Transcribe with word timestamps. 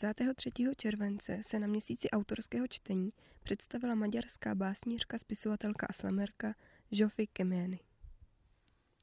23. 0.00 0.50
července 0.76 1.40
se 1.42 1.58
na 1.58 1.66
měsíci 1.66 2.10
autorského 2.10 2.66
čtení 2.68 3.12
představila 3.42 3.94
maďarská 3.94 4.54
básnířka, 4.54 5.18
spisovatelka 5.18 5.86
a 5.90 5.92
slamerka 5.92 6.54
Jofi 6.90 7.26
Kemény. 7.26 7.80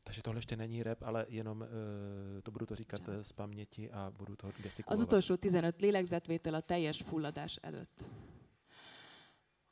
Takže 0.03 0.21
tohle 0.21 0.37
ještě 0.37 0.55
není 0.55 0.83
rap, 0.83 1.03
ale 1.03 1.25
jenom 1.29 1.61
uh, 1.61 1.67
to 2.43 2.51
budu 2.51 2.65
to 2.65 2.75
říkat 2.75 3.07
uh, 3.07 3.13
z 3.21 3.31
paměti 3.31 3.91
a 3.91 4.11
budu 4.17 4.35
to 4.35 4.51
gestikulovat. 4.57 4.99
Az 4.99 5.07
utolsó 5.07 5.37
15 5.37 5.81
lélegzetvétel 5.81 6.55
a 6.55 6.61
teljes 6.61 6.97
fulladás 6.97 7.59
előtt. 7.63 8.05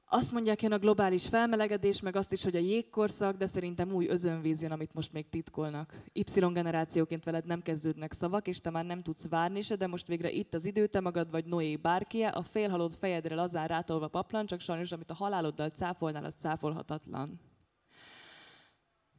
Azt 0.06 0.32
mondják, 0.32 0.62
jön 0.62 0.72
a 0.72 0.78
globális 0.78 1.28
felmelegedés, 1.28 2.02
meg 2.02 2.16
azt 2.16 2.32
is, 2.32 2.44
hogy 2.44 2.56
a 2.56 2.60
jégkorszak, 2.60 3.38
de 3.38 3.48
szerintem 3.48 3.94
új 3.94 4.08
özönvíz 4.08 4.62
jön, 4.62 4.72
amit 4.72 4.94
most 4.94 5.14
még 5.14 5.30
titkolnak. 5.30 5.94
Y-generációként 6.14 7.24
veled 7.24 7.46
nem 7.46 7.62
kezdődnek 7.62 8.12
szavak, 8.12 8.48
és 8.48 8.62
te 8.62 8.70
már 8.70 8.86
nem 8.86 9.02
tudsz 9.02 9.28
várni 9.28 9.62
se, 9.62 9.76
de 9.76 9.88
most 9.88 10.08
végre 10.08 10.32
itt 10.32 10.54
az 10.54 10.66
idő, 10.66 10.88
te 10.88 11.00
magad 11.00 11.32
vagy 11.32 11.46
Noé 11.46 11.76
bárkie, 11.76 12.28
a 12.28 12.42
félhalott 12.42 12.96
fejedre 12.96 13.36
lazán 13.36 13.68
rátolva 13.68 14.08
paplan, 14.08 14.46
csak 14.46 14.60
sajnos, 14.60 14.92
amit 14.92 15.10
a 15.10 15.14
haláloddal 15.14 15.70
cáfolnál, 15.70 16.26
az 16.26 16.34
cáfolhatatlan. 16.34 17.40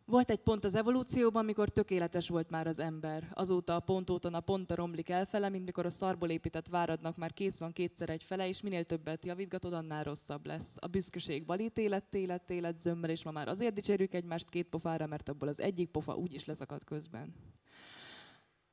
Volt 0.06 0.30
egy 0.30 0.40
pont 0.40 0.64
az 0.64 0.74
evolúcióban, 0.74 1.42
amikor 1.42 1.68
tökéletes 1.68 2.28
volt 2.28 2.50
már 2.50 2.66
az 2.66 2.78
ember. 2.78 3.30
Azóta 3.34 3.74
a 3.74 3.80
pont 3.80 4.10
óta 4.10 4.28
a 4.28 4.40
ponta 4.40 4.74
romlik 4.74 5.08
elfele, 5.08 5.48
mint 5.48 5.64
mikor 5.64 5.86
a 5.86 5.90
szarból 5.90 6.30
épített 6.30 6.68
váradnak 6.68 7.16
már 7.16 7.32
kész 7.32 7.58
van 7.58 7.72
kétszer 7.72 8.10
egy 8.10 8.22
fele, 8.22 8.48
és 8.48 8.60
minél 8.60 8.84
többet 8.84 9.24
javítgatod, 9.24 9.72
annál 9.72 10.04
rosszabb 10.04 10.46
lesz. 10.46 10.74
A 10.78 10.86
büszkeség 10.86 11.46
valít 11.46 11.78
élet, 11.78 12.14
élet, 12.14 12.50
élet 12.50 12.78
zömmel, 12.78 13.10
és 13.10 13.24
ma 13.24 13.30
már 13.30 13.48
azért 13.48 13.74
dicsérjük 13.74 14.14
egymást 14.14 14.48
két 14.48 14.68
pofára, 14.68 15.06
mert 15.06 15.28
abból 15.28 15.48
az 15.48 15.60
egyik 15.60 15.90
pofa 15.90 16.16
úgyis 16.16 16.44
leszakad 16.44 16.84
közben 16.84 17.34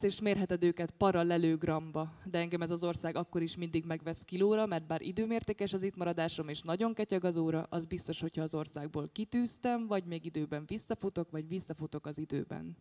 és 0.03 0.21
mérheted 0.21 0.63
őket 0.63 0.91
paralelő 0.91 1.57
gramba, 1.57 2.13
de 2.25 2.39
engem 2.39 2.61
ez 2.61 2.71
az 2.71 2.83
ország 2.83 3.15
akkor 3.15 3.41
is 3.41 3.55
mindig 3.55 3.85
megvesz 3.85 4.23
kilóra, 4.23 4.65
mert 4.65 4.87
bár 4.87 5.01
időmértékes 5.01 5.73
az 5.73 5.83
itt 5.83 5.95
maradásom 5.95 6.47
és 6.47 6.61
nagyon 6.61 6.93
ketyeg 6.93 7.23
az 7.23 7.37
óra, 7.37 7.67
az 7.69 7.85
biztos, 7.85 8.21
hogyha 8.21 8.41
az 8.41 8.55
országból 8.55 9.09
kitűztem, 9.11 9.87
vagy 9.87 10.03
még 10.05 10.25
időben 10.25 10.63
visszafutok, 10.65 11.31
vagy 11.31 11.47
visszafutok 11.47 12.05
az 12.05 12.17
időben. 12.17 12.77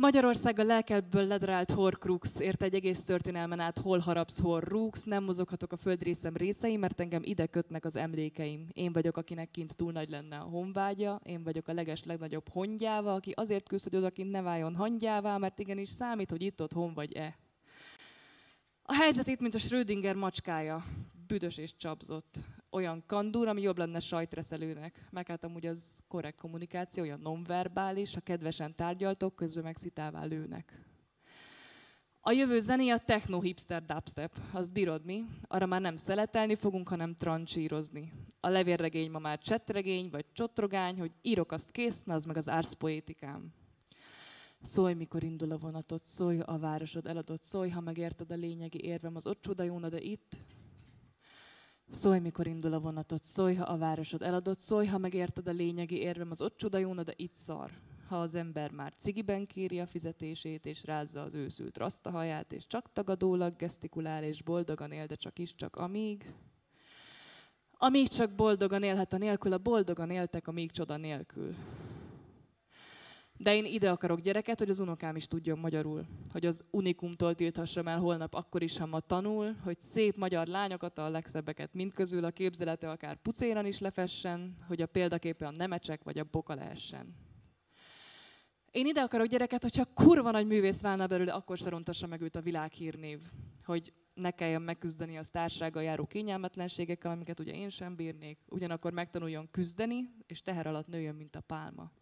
Magyarország 0.00 0.58
a 0.58 0.62
lelkedből 0.62 1.26
ledarált 1.26 1.70
horcrux, 1.70 2.38
érte 2.38 2.64
egy 2.64 2.74
egész 2.74 3.02
történelmen 3.02 3.60
át, 3.60 3.78
hol 3.78 3.98
harapsz, 3.98 4.40
hol 4.40 4.90
nem 5.04 5.24
mozoghatok 5.24 5.72
a 5.72 5.76
földrészem 5.76 6.36
részei, 6.36 6.76
mert 6.76 7.00
engem 7.00 7.22
ide 7.24 7.46
kötnek 7.46 7.84
az 7.84 7.96
emlékeim. 7.96 8.68
Én 8.72 8.92
vagyok, 8.92 9.16
akinek 9.16 9.50
kint 9.50 9.76
túl 9.76 9.92
nagy 9.92 10.10
lenne 10.10 10.36
a 10.36 10.42
honvágya, 10.42 11.20
én 11.24 11.42
vagyok 11.42 11.68
a 11.68 11.72
leges 11.72 12.04
legnagyobb 12.04 12.48
hongyáva, 12.48 13.14
aki 13.14 13.30
azért 13.30 13.68
küzd, 13.68 13.84
hogy 13.84 13.96
odakint 13.96 14.30
ne 14.30 14.42
váljon 14.42 14.74
hangyává, 14.74 15.36
mert 15.36 15.58
igenis 15.58 15.88
számít, 15.88 16.30
hogy 16.30 16.42
itt 16.42 16.62
ott 16.62 16.72
hon 16.72 16.94
vagy-e. 16.94 17.38
A 18.82 18.94
helyzet 18.94 19.26
itt, 19.26 19.40
mint 19.40 19.54
a 19.54 19.58
Schrödinger 19.58 20.14
macskája, 20.14 20.84
büdös 21.26 21.56
és 21.56 21.76
csapzott 21.76 22.38
olyan 22.70 23.02
kandúr, 23.06 23.48
ami 23.48 23.62
jobb 23.62 23.78
lenne 23.78 24.00
sajtreszelőnek. 24.00 25.08
Meg 25.10 25.26
hát 25.26 25.44
amúgy 25.44 25.66
az 25.66 26.00
korrekt 26.08 26.40
kommunikáció, 26.40 27.02
olyan 27.02 27.20
nonverbális, 27.20 28.14
ha 28.14 28.20
kedvesen 28.20 28.74
tárgyaltok, 28.74 29.36
közben 29.36 29.64
meg 29.64 29.76
szitává 29.76 30.24
lőnek. 30.24 30.82
A 32.20 32.32
jövő 32.32 32.60
zené 32.60 32.88
a 32.88 32.98
techno 32.98 33.40
hipster 33.40 33.84
dubstep. 33.84 34.38
Azt 34.52 34.72
bírod 34.72 35.04
mi? 35.04 35.24
Arra 35.42 35.66
már 35.66 35.80
nem 35.80 35.96
szeletelni 35.96 36.54
fogunk, 36.54 36.88
hanem 36.88 37.16
trancsírozni. 37.16 38.12
A 38.40 38.48
levérregény 38.48 39.10
ma 39.10 39.18
már 39.18 39.38
csetregény 39.38 40.10
vagy 40.10 40.24
csotrogány, 40.32 40.98
hogy 40.98 41.12
írok 41.22 41.52
azt 41.52 41.70
kész, 41.70 42.02
na 42.02 42.14
az 42.14 42.24
meg 42.24 42.36
az 42.36 42.48
árszpoétikám. 42.48 43.52
Szólj, 44.62 44.94
mikor 44.94 45.22
indul 45.22 45.52
a 45.52 45.58
vonatot, 45.58 46.04
szólj, 46.04 46.40
a 46.40 46.58
városod 46.58 47.06
eladott, 47.06 47.42
szólj, 47.42 47.70
ha 47.70 47.80
megérted 47.80 48.30
a 48.30 48.34
lényegi 48.34 48.84
érvem, 48.84 49.16
az 49.16 49.26
ott 49.26 49.40
csoda 49.40 49.88
de 49.88 50.00
itt 50.00 50.36
Szólj, 51.90 52.18
mikor 52.18 52.46
indul 52.46 52.72
a 52.72 52.80
vonatot, 52.80 53.24
szólj, 53.24 53.54
ha 53.54 53.64
a 53.64 53.76
városod 53.76 54.22
eladott, 54.22 54.58
szólj, 54.58 54.86
ha 54.86 54.98
megérted 54.98 55.48
a 55.48 55.52
lényegi 55.52 55.96
érvem, 55.96 56.30
az 56.30 56.42
ott 56.42 56.56
csuda 56.56 56.78
jóna, 56.78 57.02
de 57.02 57.12
itt 57.16 57.34
szar. 57.34 57.70
Ha 58.08 58.20
az 58.20 58.34
ember 58.34 58.70
már 58.70 58.92
cigiben 58.96 59.46
kéri 59.46 59.80
a 59.80 59.86
fizetését, 59.86 60.66
és 60.66 60.84
rázza 60.84 61.22
az 61.22 61.34
őszült 61.34 61.78
rasztahaját, 61.78 62.52
és 62.52 62.66
csak 62.66 62.92
tagadólag 62.92 63.56
gesztikulál, 63.56 64.22
és 64.24 64.42
boldogan 64.42 64.92
él, 64.92 65.06
de 65.06 65.14
csak 65.14 65.38
is 65.38 65.54
csak 65.54 65.76
amíg. 65.76 66.34
Amíg 67.70 68.08
csak 68.08 68.34
boldogan 68.34 68.82
élhet 68.82 69.12
a 69.12 69.18
nélkül, 69.18 69.52
a 69.52 69.58
boldogan 69.58 70.10
éltek 70.10 70.48
a 70.48 70.52
még 70.52 70.70
csoda 70.70 70.96
nélkül. 70.96 71.54
De 73.40 73.54
én 73.54 73.64
ide 73.64 73.90
akarok 73.90 74.20
gyereket, 74.20 74.58
hogy 74.58 74.70
az 74.70 74.80
unokám 74.80 75.16
is 75.16 75.26
tudjon 75.26 75.58
magyarul. 75.58 76.06
Hogy 76.32 76.46
az 76.46 76.64
unikumtól 76.70 77.34
tilthassam 77.34 77.88
el 77.88 77.98
holnap 77.98 78.34
akkor 78.34 78.62
is, 78.62 78.78
ha 78.78 78.86
ma 78.86 79.00
tanul, 79.00 79.54
hogy 79.64 79.80
szép 79.80 80.16
magyar 80.16 80.46
lányokat, 80.46 80.98
a 80.98 81.08
legszebbeket 81.08 81.74
mind 81.74 81.92
közül 81.92 82.24
a 82.24 82.30
képzelete 82.30 82.90
akár 82.90 83.16
pucéran 83.16 83.66
is 83.66 83.78
lefessen, 83.78 84.56
hogy 84.66 84.82
a 84.82 84.86
példaképe 84.86 85.46
a 85.46 85.50
nemecsek 85.50 86.02
vagy 86.02 86.18
a 86.18 86.24
boka 86.30 86.54
lehessen. 86.54 87.16
Én 88.70 88.86
ide 88.86 89.00
akarok 89.00 89.26
gyereket, 89.26 89.62
hogyha 89.62 89.84
kurva 89.94 90.30
nagy 90.30 90.46
művész 90.46 90.80
válna 90.80 91.06
belőle, 91.06 91.32
akkor 91.32 91.56
se 91.56 91.68
rontassa 91.68 92.06
meg 92.06 92.20
őt 92.20 92.36
a 92.36 92.40
világhírnév. 92.40 93.20
Hogy 93.64 93.92
ne 94.14 94.30
kelljen 94.30 94.62
megküzdeni 94.62 95.18
a 95.18 95.22
társággal 95.32 95.82
járó 95.82 96.06
kényelmetlenségekkel, 96.06 97.10
amiket 97.10 97.40
ugye 97.40 97.52
én 97.52 97.68
sem 97.68 97.96
bírnék. 97.96 98.38
Ugyanakkor 98.48 98.92
megtanuljon 98.92 99.48
küzdeni, 99.50 100.10
és 100.26 100.42
teher 100.42 100.66
alatt 100.66 100.86
nőjön, 100.86 101.14
mint 101.14 101.36
a 101.36 101.40
pálma. 101.40 101.92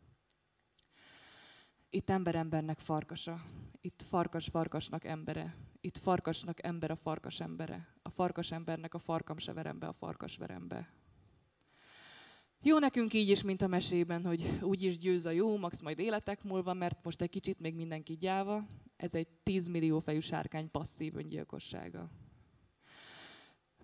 Itt 1.91 2.11
ember 2.11 2.35
embernek 2.35 2.79
farkasa. 2.79 3.45
Itt 3.81 4.03
farkas 4.09 4.49
farkasnak 4.49 5.05
embere. 5.05 5.57
Itt 5.81 5.97
farkasnak 5.97 6.65
ember 6.65 6.91
a 6.91 6.97
farkas 6.97 7.41
embere. 7.41 7.89
A 8.03 8.11
farkas 8.11 8.53
embernek 8.53 8.95
a 8.95 8.99
farkam 8.99 9.39
se 9.39 9.53
verembe, 9.53 9.87
a 9.87 9.93
farkas 9.93 10.37
verembe. 10.37 10.93
Jó 12.63 12.79
nekünk 12.79 13.13
így 13.13 13.29
is, 13.29 13.43
mint 13.43 13.63
a 13.63 13.67
mesében, 13.67 14.25
hogy 14.25 14.59
úgy 14.61 14.83
is 14.83 14.99
győz 14.99 15.27
a 15.27 15.31
jó, 15.31 15.57
max 15.57 15.81
majd 15.81 15.99
életek 15.99 16.45
múlva, 16.45 16.73
mert 16.73 17.05
most 17.05 17.21
egy 17.21 17.31
kicsit 17.31 17.61
még 17.61 17.75
mindenki 17.75 18.17
gyáva. 18.17 18.67
Ez 18.97 19.15
egy 19.15 19.29
10 19.43 19.69
millió 19.69 19.99
fejű 19.99 20.21
sárkány 20.21 20.71
passzív 20.71 21.17
öngyilkossága. 21.17 22.11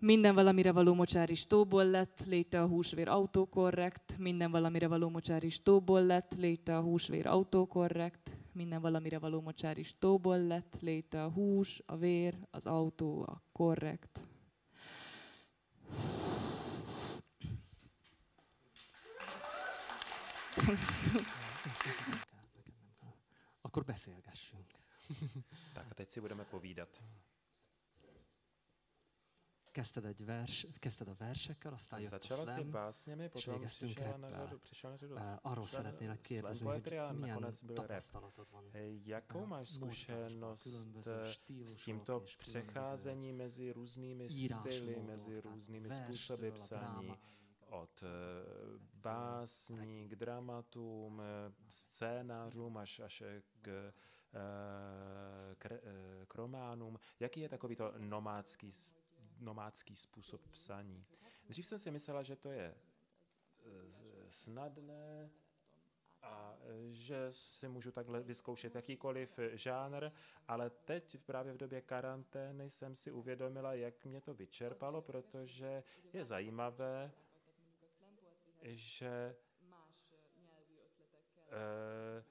Minden 0.05 0.35
valamire 0.35 0.73
való 0.73 0.95
mocsár 0.95 1.31
is 1.31 1.47
tóból 1.47 1.85
lett, 1.85 2.25
léte 2.27 2.63
a 2.63 2.67
húsvér 2.67 3.09
autókorrekt. 3.09 4.19
Minden 4.19 4.51
valamire 4.51 4.89
való 4.89 5.09
mocsár 5.09 5.45
is 5.45 5.63
tóból 5.63 6.03
lett, 6.03 6.35
léte 6.35 6.77
a 6.77 6.81
húsvér 6.81 7.27
autókorrekt. 7.27 8.39
Minden 8.53 8.81
valamire 8.81 9.19
való 9.19 9.41
mocsár 9.41 9.79
is 9.79 9.99
tóból 9.99 10.39
lett, 10.39 10.81
léte 10.81 11.25
a 11.25 11.31
hús, 11.31 11.83
a 11.87 11.97
vér, 11.97 12.39
az 12.51 12.67
autó, 12.67 13.23
a 13.23 13.43
korrekt. 13.53 14.23
Akkor 23.61 23.85
beszélgessünk. 23.85 24.67
Tak 25.73 25.87
a 25.91 25.95
teď 25.95 26.11
si 26.11 26.21
budeme 26.21 26.43
povídat 26.43 27.01
kezdted 29.73 30.05
egy 30.05 30.25
vers, 30.25 30.67
kezdted 30.79 31.09
a 31.09 31.15
versekkel, 31.19 31.73
aztán 31.73 32.01
jött 32.01 32.11
Začala 32.11 32.43
a 32.43 32.55
slam, 32.55 32.71
básněmi, 32.71 33.31
na 34.21 34.31
řadu, 34.31 34.61
na 34.83 34.97
řadu 34.97 35.15
uh, 35.15 35.39
Arról 35.43 35.67
szeretnélek 35.67 36.21
kérdezni, 36.21 36.67
hogy 36.67 37.01
milyen 37.19 37.55
tapasztalatod 37.75 38.49
van. 38.51 38.65
Jakou 39.05 39.47
máš 39.47 39.69
zkušenost 39.69 40.67
s 41.65 41.79
tímto 41.79 42.25
přecházením 42.39 43.37
mezi 43.37 43.73
různými 43.73 44.29
styly, 44.29 45.03
mezi 45.03 45.41
různými 45.41 45.91
způsoby 45.91 46.49
psaní? 46.49 47.17
od 47.73 48.05
básní 48.95 50.09
k 50.09 50.17
dramatům, 50.17 51.23
scénářům 51.69 52.77
až, 52.77 53.01
až 53.01 53.23
k, 53.63 53.93
k, 55.59 55.69
k 56.29 56.35
románům. 56.35 56.99
Jaký 57.21 57.41
je 57.41 57.49
takový 57.49 57.77
to 57.77 57.95
nomádský 57.99 58.73
nomádský 59.43 59.97
způsob 59.97 60.49
psaní. 60.49 61.05
Dřív 61.49 61.67
jsem 61.67 61.79
si 61.79 61.91
myslela, 61.91 62.23
že 62.23 62.37
to 62.37 62.51
je 62.51 62.75
eh, 62.75 63.71
snadné 64.29 65.31
a 66.23 66.57
eh, 66.61 66.93
že 66.93 67.27
si 67.31 67.69
můžu 67.69 67.93
takhle 67.93 68.23
vyzkoušet 68.23 68.75
jakýkoliv 68.75 69.39
žánr, 69.53 70.11
ale 70.49 70.71
teď 70.71 71.17
právě 71.19 71.53
v 71.53 71.57
době 71.57 71.81
karantény 71.81 72.71
jsem 72.71 72.95
si 72.95 73.13
uvědomila, 73.13 73.75
jak 73.75 74.05
mě 74.05 74.21
to 74.21 74.35
vyčerpalo, 74.35 75.03
protože 75.03 75.83
je 76.13 76.25
zajímavé, 76.25 77.13
že 78.63 79.37
eh, 81.51 82.25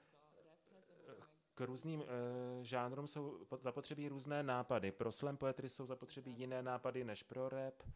k 1.54 1.60
různým 1.60 2.00
uh, 2.00 2.06
žánrům 2.62 3.06
jsou 3.06 3.38
zapotřebí 3.60 4.08
různé 4.08 4.42
nápady. 4.42 4.92
Pro 4.92 5.12
slam 5.12 5.36
poetry 5.36 5.68
jsou 5.68 5.86
zapotřebí 5.86 6.32
jiné 6.32 6.62
nápady 6.62 7.04
než 7.04 7.22
pro 7.22 7.48
rap. 7.48 7.74
Uh, 7.82 7.88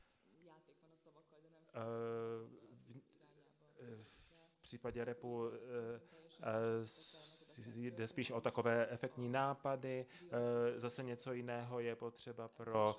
v, 4.03 4.08
v 4.56 4.62
případě 4.62 5.05
repu 5.05 5.37
uh, 5.37 5.53
jde 7.75 8.08
spíš 8.08 8.31
o 8.31 8.41
takové 8.41 8.87
efektní 8.91 9.29
nápady, 9.29 10.06
zase 10.76 11.03
něco 11.03 11.32
jiného 11.32 11.81
je 11.81 11.97
potřeba 11.97 12.49
pro 12.49 12.97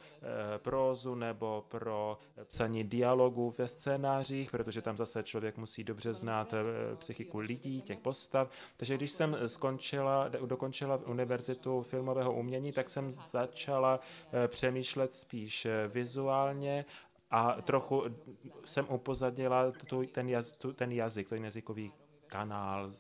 prózu 0.58 1.16
nebo 1.16 1.66
pro 1.68 2.18
psaní 2.44 2.84
dialogů 2.84 3.54
ve 3.58 3.68
scénářích, 3.68 4.52
protože 4.52 4.82
tam 4.82 4.98
zase 4.98 5.24
člověk 5.24 5.58
musí 5.58 5.84
dobře 5.84 6.14
znát 6.14 6.54
psychiku 6.98 7.40
lidí, 7.40 7.82
těch 7.82 8.00
postav. 8.00 8.52
Takže 8.78 8.98
když 8.98 9.12
jsem 9.12 9.38
skončila, 9.48 10.28
dokončila 10.28 10.98
univerzitu 11.06 11.82
filmového 11.82 12.34
umění, 12.34 12.72
tak 12.72 12.90
jsem 12.90 13.12
začala 13.12 14.00
přemýšlet 14.48 15.14
spíš 15.14 15.68
vizuálně 15.88 16.86
a 17.32 17.62
trochu 17.62 18.04
jsem 18.66 18.86
upozadila 18.90 19.72
tu, 19.72 20.06
ten, 20.06 20.30
jaz, 20.30 20.52
tu, 20.52 20.74
ten 20.74 20.92
jazyk, 20.92 21.30
ten 21.30 21.44
jazykový 21.44 21.94
kanál 22.28 22.92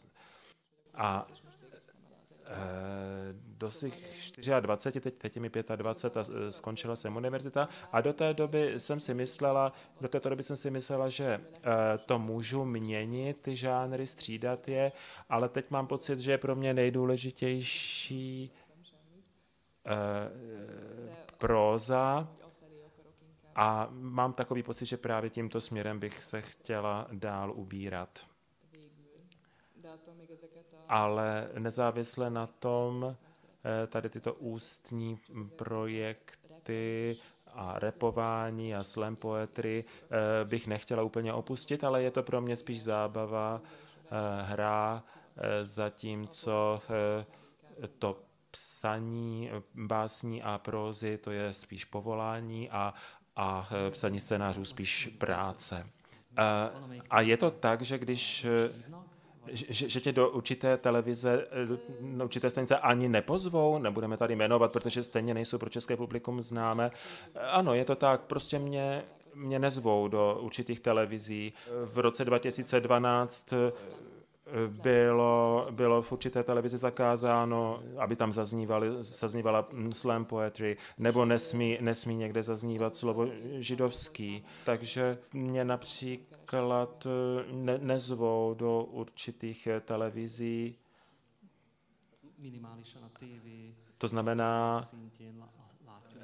a 0.93 1.27
do 3.57 3.71
svých 3.71 4.31
24, 4.59 5.01
teď, 5.01 5.13
teď 5.17 5.35
je 5.35 5.41
mi 5.41 5.49
25 5.75 6.17
a 6.17 6.47
e, 6.47 6.51
skončila 6.51 6.95
jsem 6.95 7.15
univerzita 7.15 7.69
a 7.91 8.01
do 8.01 8.13
té 8.13 8.33
doby 8.33 8.73
jsem 8.77 8.99
si 8.99 9.13
myslela, 9.13 9.73
do 10.01 10.07
této 10.07 10.29
doby 10.29 10.43
jsem 10.43 10.57
si 10.57 10.71
myslela, 10.71 11.09
že 11.09 11.25
e, 11.25 11.41
to 11.97 12.19
můžu 12.19 12.65
měnit, 12.65 13.39
ty 13.39 13.55
žánry, 13.55 14.07
střídat 14.07 14.67
je, 14.67 14.91
ale 15.29 15.49
teď 15.49 15.71
mám 15.71 15.87
pocit, 15.87 16.19
že 16.19 16.31
je 16.31 16.37
pro 16.37 16.55
mě 16.55 16.73
nejdůležitější 16.73 18.51
próza, 21.37 22.27
a 23.55 23.87
mám 23.91 24.33
takový 24.33 24.63
pocit, 24.63 24.85
že 24.85 24.97
právě 24.97 25.29
tímto 25.29 25.61
směrem 25.61 25.99
bych 25.99 26.23
se 26.23 26.41
chtěla 26.41 27.07
dál 27.11 27.51
ubírat. 27.55 28.27
Ale 30.87 31.49
nezávisle 31.59 32.29
na 32.29 32.47
tom, 32.47 33.15
eh, 33.83 33.87
tady 33.87 34.09
tyto 34.09 34.33
ústní 34.33 35.19
projekty 35.55 37.17
a 37.53 37.79
repování 37.79 38.75
a 38.75 38.83
slam 38.83 39.15
poetry 39.15 39.85
eh, 39.85 40.45
bych 40.45 40.67
nechtěla 40.67 41.03
úplně 41.03 41.33
opustit, 41.33 41.83
ale 41.83 42.03
je 42.03 42.11
to 42.11 42.23
pro 42.23 42.41
mě 42.41 42.55
spíš 42.55 42.83
zábava, 42.83 43.61
eh, 43.61 44.43
hra, 44.43 45.03
zatímco 45.63 46.81
to 47.99 48.19
psaní 48.51 49.49
básní 49.75 50.43
a 50.43 50.57
prózy, 50.57 51.17
to 51.17 51.31
je 51.31 51.53
spíš 51.53 51.85
povolání 51.85 52.69
a 52.69 52.93
a 53.37 53.69
psaní 53.89 54.19
scénářů 54.19 54.65
spíš 54.65 55.09
práce. 55.17 55.89
A 57.09 57.21
je 57.21 57.37
to 57.37 57.51
tak, 57.51 57.81
že 57.81 57.97
když 57.97 58.45
že, 59.51 59.89
že 59.89 59.99
tě 60.01 60.11
do 60.11 60.29
určité 60.29 60.77
televize, 60.77 61.47
eh, 61.51 61.65
do 61.65 62.23
určité 62.23 62.49
stanice 62.49 62.77
ani 62.77 63.09
nepozvou, 63.09 63.79
nebudeme 63.79 64.17
tady 64.17 64.35
jmenovat, 64.35 64.71
protože 64.71 65.03
stejně 65.03 65.33
nejsou 65.33 65.57
pro 65.57 65.69
české 65.69 65.97
publikum 65.97 66.41
známé. 66.41 66.91
Ano, 67.51 67.73
je 67.73 67.85
to 67.85 67.95
tak, 67.95 68.21
prostě 68.21 68.59
mě, 68.59 69.03
mě 69.35 69.59
nezvou 69.59 70.07
do 70.07 70.39
určitých 70.41 70.79
televizí. 70.79 71.53
V 71.85 71.97
roce 71.97 72.25
2012 72.25 73.53
bylo, 74.67 75.67
bylo 75.71 76.01
v 76.01 76.11
určité 76.11 76.43
televizi 76.43 76.77
zakázáno, 76.77 77.83
aby 77.97 78.15
tam 78.15 78.31
zaznívali, 78.33 78.87
zaznívala 78.99 79.67
slam 79.93 80.25
poetry, 80.25 80.77
nebo 80.97 81.25
nesmí, 81.25 81.77
nesmí 81.81 82.15
někde 82.15 82.43
zaznívat 82.43 82.95
slovo 82.95 83.27
židovský. 83.53 84.45
Takže 84.65 85.17
mě 85.33 85.65
například 85.65 87.07
ne, 87.51 87.77
nezvou 87.77 88.53
do 88.53 88.83
určitých 88.83 89.67
televizí. 89.85 90.75
To 93.97 94.07
znamená, 94.07 94.87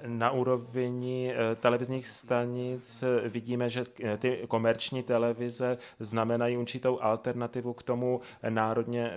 na 0.08 0.32
úrovni 0.32 1.34
eh, 1.34 1.56
televizních 1.56 2.08
stanic 2.08 3.04
eh, 3.04 3.30
vidíme, 3.30 3.70
že 3.70 3.86
eh, 4.04 4.18
ty 4.18 4.46
komerční 4.48 5.04
televize 5.04 5.78
znamenají 6.00 6.58
určitou 6.58 7.00
alternativu 7.02 7.74
k 7.74 7.84
tomu 7.84 8.22
národně 8.50 9.14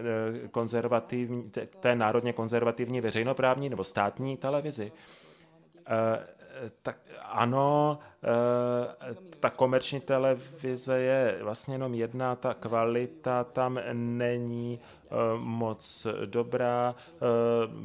konzervativní, 0.50 1.50
té 1.80 1.94
národně 1.94 2.32
konzervativní 2.32 3.00
veřejnoprávní 3.00 3.68
nebo 3.68 3.84
státní 3.84 4.36
televizi. 4.36 4.92
Tak 6.82 6.96
ano, 7.22 7.98
ta 9.40 9.50
komerční 9.50 10.00
televize 10.00 10.98
je 10.98 11.38
vlastně 11.42 11.74
jenom 11.74 11.94
jedna, 11.94 12.36
ta 12.36 12.54
kvalita 12.54 13.44
tam 13.44 13.78
není 13.92 14.80
Eh, 15.10 15.38
moc 15.38 16.06
dobrá. 16.24 16.94
Eh, 17.14 17.18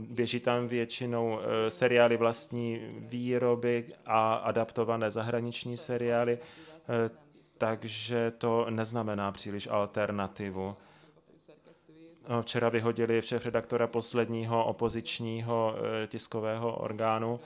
běží 0.09 0.39
tam 0.39 0.67
většinou 0.67 1.39
eh, 1.39 1.71
seriály 1.71 2.17
vlastní 2.17 2.79
výroby 2.99 3.85
a 4.05 4.33
adaptované 4.33 5.11
zahraniční 5.11 5.77
seriály, 5.77 6.39
takže 7.57 8.31
to 8.37 8.65
neznamená 8.69 9.31
příliš 9.31 9.67
alternativu. 9.67 10.75
Včera 12.41 12.69
vyhodili 12.69 13.21
šéf 13.21 13.45
redaktora 13.45 13.87
posledního 13.87 14.65
opozičního 14.65 15.75
tiskového 16.07 16.75
orgánu, 16.75 17.39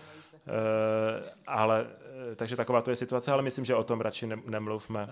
ale 1.47 1.87
takže 2.35 2.55
taková 2.55 2.81
to 2.81 2.89
je 2.89 2.95
situace, 2.95 3.31
ale 3.31 3.41
myslím, 3.41 3.65
že 3.65 3.75
o 3.75 3.83
tom 3.83 4.01
radši 4.01 4.27
nemluvme. 4.45 5.07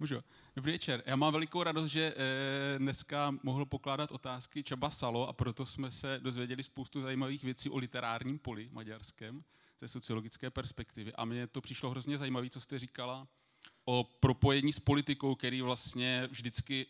Můžu. 0.00 0.22
Dobrý 0.56 0.72
večer. 0.72 1.02
Já 1.06 1.16
mám 1.16 1.32
velikou 1.32 1.62
radost, 1.62 1.86
že 1.86 2.14
e, 2.16 2.78
dneska 2.78 3.34
mohl 3.42 3.64
pokládat 3.66 4.12
otázky 4.12 4.62
Čaba 4.62 4.90
Salo 4.90 5.28
a 5.28 5.32
proto 5.32 5.66
jsme 5.66 5.90
se 5.90 6.20
dozvěděli 6.22 6.62
spoustu 6.62 7.02
zajímavých 7.02 7.44
věcí 7.44 7.70
o 7.70 7.78
literárním 7.78 8.38
poli 8.38 8.68
maďarském, 8.72 9.44
ze 9.80 9.88
sociologické 9.88 10.50
perspektivy. 10.50 11.12
A 11.14 11.24
mně 11.24 11.46
to 11.46 11.60
přišlo 11.60 11.90
hrozně 11.90 12.18
zajímavé, 12.18 12.50
co 12.50 12.60
jste 12.60 12.78
říkala 12.78 13.28
o 13.84 14.04
propojení 14.20 14.72
s 14.72 14.78
politikou, 14.78 15.34
který 15.34 15.62
vlastně 15.62 16.28
vždycky 16.30 16.86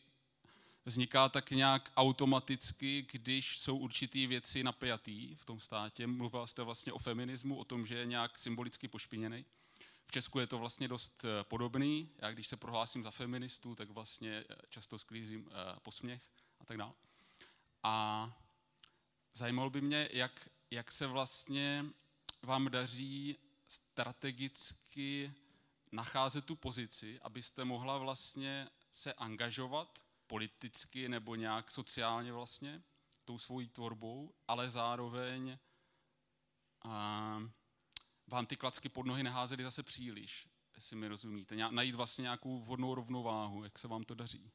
vzniká 0.85 1.29
tak 1.29 1.51
nějak 1.51 1.93
automaticky, 1.97 3.07
když 3.13 3.59
jsou 3.59 3.77
určitý 3.77 4.27
věci 4.27 4.65
napjatý 4.65 5.35
v 5.35 5.45
tom 5.45 5.61
státě. 5.61 6.07
Mluvila 6.07 6.47
jste 6.47 6.63
vlastně 6.63 6.93
o 6.93 6.99
feminismu, 6.99 7.57
o 7.57 7.65
tom, 7.65 7.87
že 7.87 7.95
je 7.95 8.07
nějak 8.07 8.39
symbolicky 8.39 8.89
pošpiněný. 8.89 9.45
V 10.07 10.11
Česku 10.13 10.39
je 10.39 10.47
to 10.47 10.59
vlastně 10.59 10.89
dost 10.89 11.25
eh, 11.25 11.45
podobný. 11.45 12.11
Já 12.19 12.33
když 12.33 12.49
se 12.49 12.57
prohlásím 12.57 13.03
za 13.03 13.11
feministu, 13.11 13.75
tak 13.75 13.91
vlastně 13.91 14.45
eh, 14.51 14.57
často 14.69 14.99
sklízím 14.99 15.51
eh, 15.51 15.81
posměch 15.83 16.23
a 16.61 16.65
tak 16.65 16.77
dále. 16.77 16.93
A 17.83 18.33
zajímalo 19.35 19.71
by 19.71 19.81
mě, 19.81 20.09
jak, 20.13 20.49
jak 20.71 20.93
se 20.93 21.07
vlastně 21.07 21.85
vám 22.43 22.71
daří 22.71 23.37
strategicky 23.67 25.33
nacházet 25.93 26.45
tu 26.45 26.57
pozici, 26.57 27.21
abyste 27.23 27.65
mohla 27.65 27.99
vlastně 27.99 28.69
se 28.91 29.13
angažovat 29.13 29.99
politicky 30.29 31.09
nebo 31.09 31.35
nějak 31.35 31.71
sociálně 31.71 32.33
vlastně 32.33 32.83
tou 33.25 33.39
svojí 33.39 33.69
tvorbou, 33.69 34.35
ale 34.49 34.71
zároveň 34.71 35.59
uh, 36.85 36.93
vám 38.27 38.47
ty 38.47 38.57
klacky 38.57 38.89
pod 38.89 39.07
nohy 39.07 39.23
neházely 39.23 39.65
zase 39.65 39.83
příliš, 39.83 40.49
jestli 40.75 40.97
mi 40.97 41.09
rozumíte. 41.09 41.57
Najít 41.71 41.95
vlastně 41.95 42.23
nějakou 42.23 42.61
vhodnou 42.61 42.95
rovnováhu, 42.95 43.65
jak 43.65 43.79
se 43.79 43.89
vám 43.89 44.05
to 44.05 44.15
daří. 44.15 44.53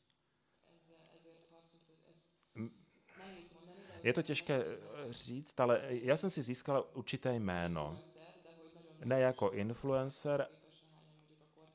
Je 4.04 4.14
to 4.14 4.22
těžké 4.22 4.64
eh, 4.64 5.14
říct, 5.14 5.60
ale 5.60 5.82
já 5.90 6.18
jsem 6.18 6.30
si 6.30 6.44
získala 6.44 6.96
určité 6.96 7.36
jméno. 7.36 8.00
Ne 9.04 9.20
jako 9.20 9.52
influencer, 9.52 10.48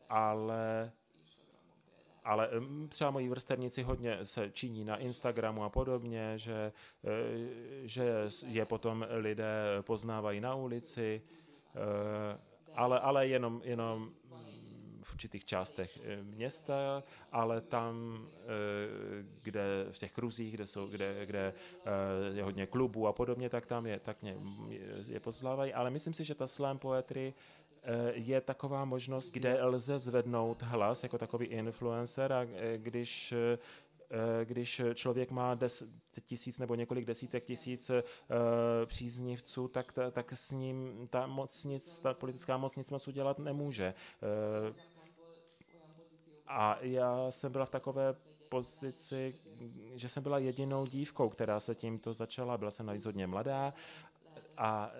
ale 0.08 0.92
ale 2.24 2.50
třeba 2.88 3.10
moji 3.10 3.28
vrstevníci 3.28 3.82
hodně 3.82 4.18
se 4.22 4.50
činí 4.50 4.84
na 4.84 4.96
Instagramu 4.96 5.64
a 5.64 5.68
podobně, 5.68 6.32
že, 6.38 6.72
eh, 7.04 7.88
že 7.88 8.28
je 8.46 8.64
potom 8.64 9.06
lidé 9.10 9.82
poznávají 9.82 10.40
na 10.40 10.54
ulici, 10.54 11.22
Eh, 11.78 12.38
ale, 12.74 13.00
ale 13.00 13.28
jenom, 13.28 13.60
jenom 13.64 14.10
v 15.02 15.12
určitých 15.12 15.44
částech 15.44 15.98
eh, 16.02 16.22
města, 16.22 17.02
ale 17.32 17.60
tam, 17.60 18.26
kde 19.42 19.86
v 19.90 19.98
těch 19.98 20.12
kruzích, 20.12 20.54
kde, 20.54 20.66
jsou, 20.66 20.86
kde, 20.86 21.26
kde 21.26 21.54
je 22.32 22.42
hodně 22.42 22.66
klubů 22.66 23.06
a 23.06 23.12
podobně, 23.12 23.50
tak 23.50 23.66
tam 23.66 23.86
je, 23.86 24.00
tak 24.00 24.22
mě, 24.22 24.36
je 25.06 25.20
poznávají. 25.20 25.74
Ale 25.74 25.90
myslím 25.90 26.14
si, 26.14 26.24
že 26.24 26.34
ta 26.34 26.46
slam 26.46 26.78
poetry 26.78 27.34
je 28.12 28.40
taková 28.40 28.84
možnost, 28.84 29.30
kde 29.30 29.64
lze 29.64 29.98
zvednout 29.98 30.62
hlas 30.62 31.02
jako 31.02 31.18
takový 31.18 31.46
influencer 31.46 32.32
a 32.32 32.44
když 32.76 33.34
Eh, 34.10 34.44
když 34.44 34.82
člověk 34.94 35.30
má 35.30 35.54
deset 35.54 35.88
tisíc 36.24 36.58
nebo 36.58 36.74
několik 36.74 37.04
desítek 37.04 37.44
tisíc 37.44 37.90
eh, 37.90 38.02
příznivců, 38.86 39.68
tak, 39.68 39.92
tak 40.12 40.32
s 40.32 40.52
ním 40.52 41.08
ta 41.10 41.26
moc 41.26 41.64
nic, 41.64 42.00
ta 42.00 42.14
politická 42.14 42.56
moc 42.56 42.76
nic 42.76 42.90
moc 42.90 43.08
udělat 43.08 43.38
nemůže. 43.38 43.94
Eh, 43.94 44.74
a 46.46 46.78
já 46.80 47.30
jsem 47.30 47.52
byla 47.52 47.66
v 47.66 47.70
takové 47.70 48.14
pozici, 48.48 49.34
že 49.94 50.08
jsem 50.08 50.22
byla 50.22 50.38
jedinou 50.38 50.86
dívkou, 50.86 51.28
která 51.28 51.60
se 51.60 51.74
tímto 51.74 52.14
začala. 52.14 52.58
Byla 52.58 52.70
jsem 52.70 52.86
navíc 52.86 53.04
hodně 53.04 53.26
mladá 53.26 53.74
a 54.58 54.92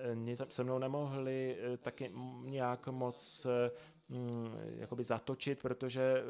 se 0.49 0.65
mnou 0.65 0.79
nemohli 0.79 1.59
taky 1.83 2.13
nějak 2.45 2.89
moc 2.89 3.47
mm, 4.09 4.55
jakoby 4.79 5.05
zatočit, 5.05 5.63
protože 5.63 6.23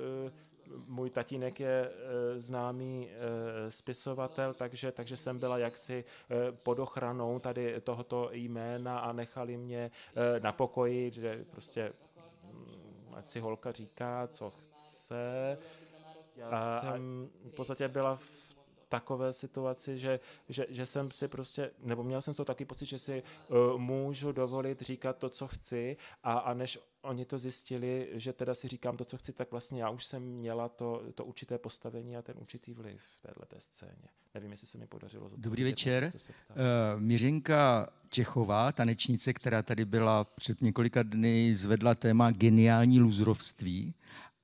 můj 0.86 1.10
tatínek 1.10 1.60
je 1.60 1.90
e, 1.90 2.40
známý 2.40 3.08
e, 3.10 3.70
spisovatel, 3.70 4.54
takže, 4.54 4.92
takže 4.92 5.16
jsem 5.16 5.38
byla 5.38 5.58
jaksi 5.58 6.04
e, 6.30 6.52
pod 6.52 6.78
ochranou 6.78 7.38
tady 7.38 7.80
tohoto 7.80 8.28
jména 8.32 8.98
a 8.98 9.12
nechali 9.12 9.56
mě 9.56 9.90
na 10.38 10.52
pokoji, 10.52 11.10
že 11.10 11.44
prostě 11.50 11.92
mm, 12.44 13.14
ať 13.14 13.30
si 13.30 13.40
holka 13.40 13.72
říká, 13.72 14.26
co 14.26 14.50
chce. 14.50 15.58
Já 16.36 16.80
jsem 16.80 17.30
v 17.44 17.54
podstatě 17.54 17.88
byla 17.88 18.16
v 18.16 18.47
takové 18.88 19.32
situaci, 19.32 19.98
že, 19.98 20.20
že, 20.48 20.66
že 20.68 20.86
jsem 20.86 21.10
si 21.10 21.28
prostě, 21.28 21.70
nebo 21.82 22.02
měl 22.02 22.22
jsem 22.22 22.34
to 22.34 22.44
taky 22.44 22.64
pocit, 22.64 22.86
že 22.86 22.98
si 22.98 23.22
uh, 23.48 23.78
můžu 23.78 24.32
dovolit 24.32 24.80
říkat 24.82 25.16
to, 25.16 25.28
co 25.28 25.48
chci 25.48 25.96
a, 26.22 26.32
a 26.32 26.54
než 26.54 26.78
oni 27.02 27.24
to 27.24 27.38
zjistili, 27.38 28.08
že 28.12 28.32
teda 28.32 28.54
si 28.54 28.68
říkám 28.68 28.96
to, 28.96 29.04
co 29.04 29.18
chci, 29.18 29.32
tak 29.32 29.50
vlastně 29.50 29.82
já 29.82 29.90
už 29.90 30.04
jsem 30.04 30.22
měla 30.22 30.68
to, 30.68 31.02
to 31.14 31.24
určité 31.24 31.58
postavení 31.58 32.16
a 32.16 32.22
ten 32.22 32.34
určitý 32.38 32.74
vliv 32.74 33.00
v 33.00 33.20
této 33.20 33.56
scéně. 33.58 34.08
Nevím, 34.34 34.50
jestli 34.50 34.66
se 34.66 34.78
mi 34.78 34.86
podařilo. 34.86 35.30
Dobrý 35.36 35.64
večer. 35.64 36.10
Uh, 36.14 37.00
Mířinka 37.00 37.88
Čechová, 38.08 38.72
tanečnice, 38.72 39.32
která 39.32 39.62
tady 39.62 39.84
byla 39.84 40.24
před 40.24 40.60
několika 40.62 41.02
dny, 41.02 41.54
zvedla 41.54 41.94
téma 41.94 42.30
geniální 42.30 43.00
luzrovství 43.00 43.94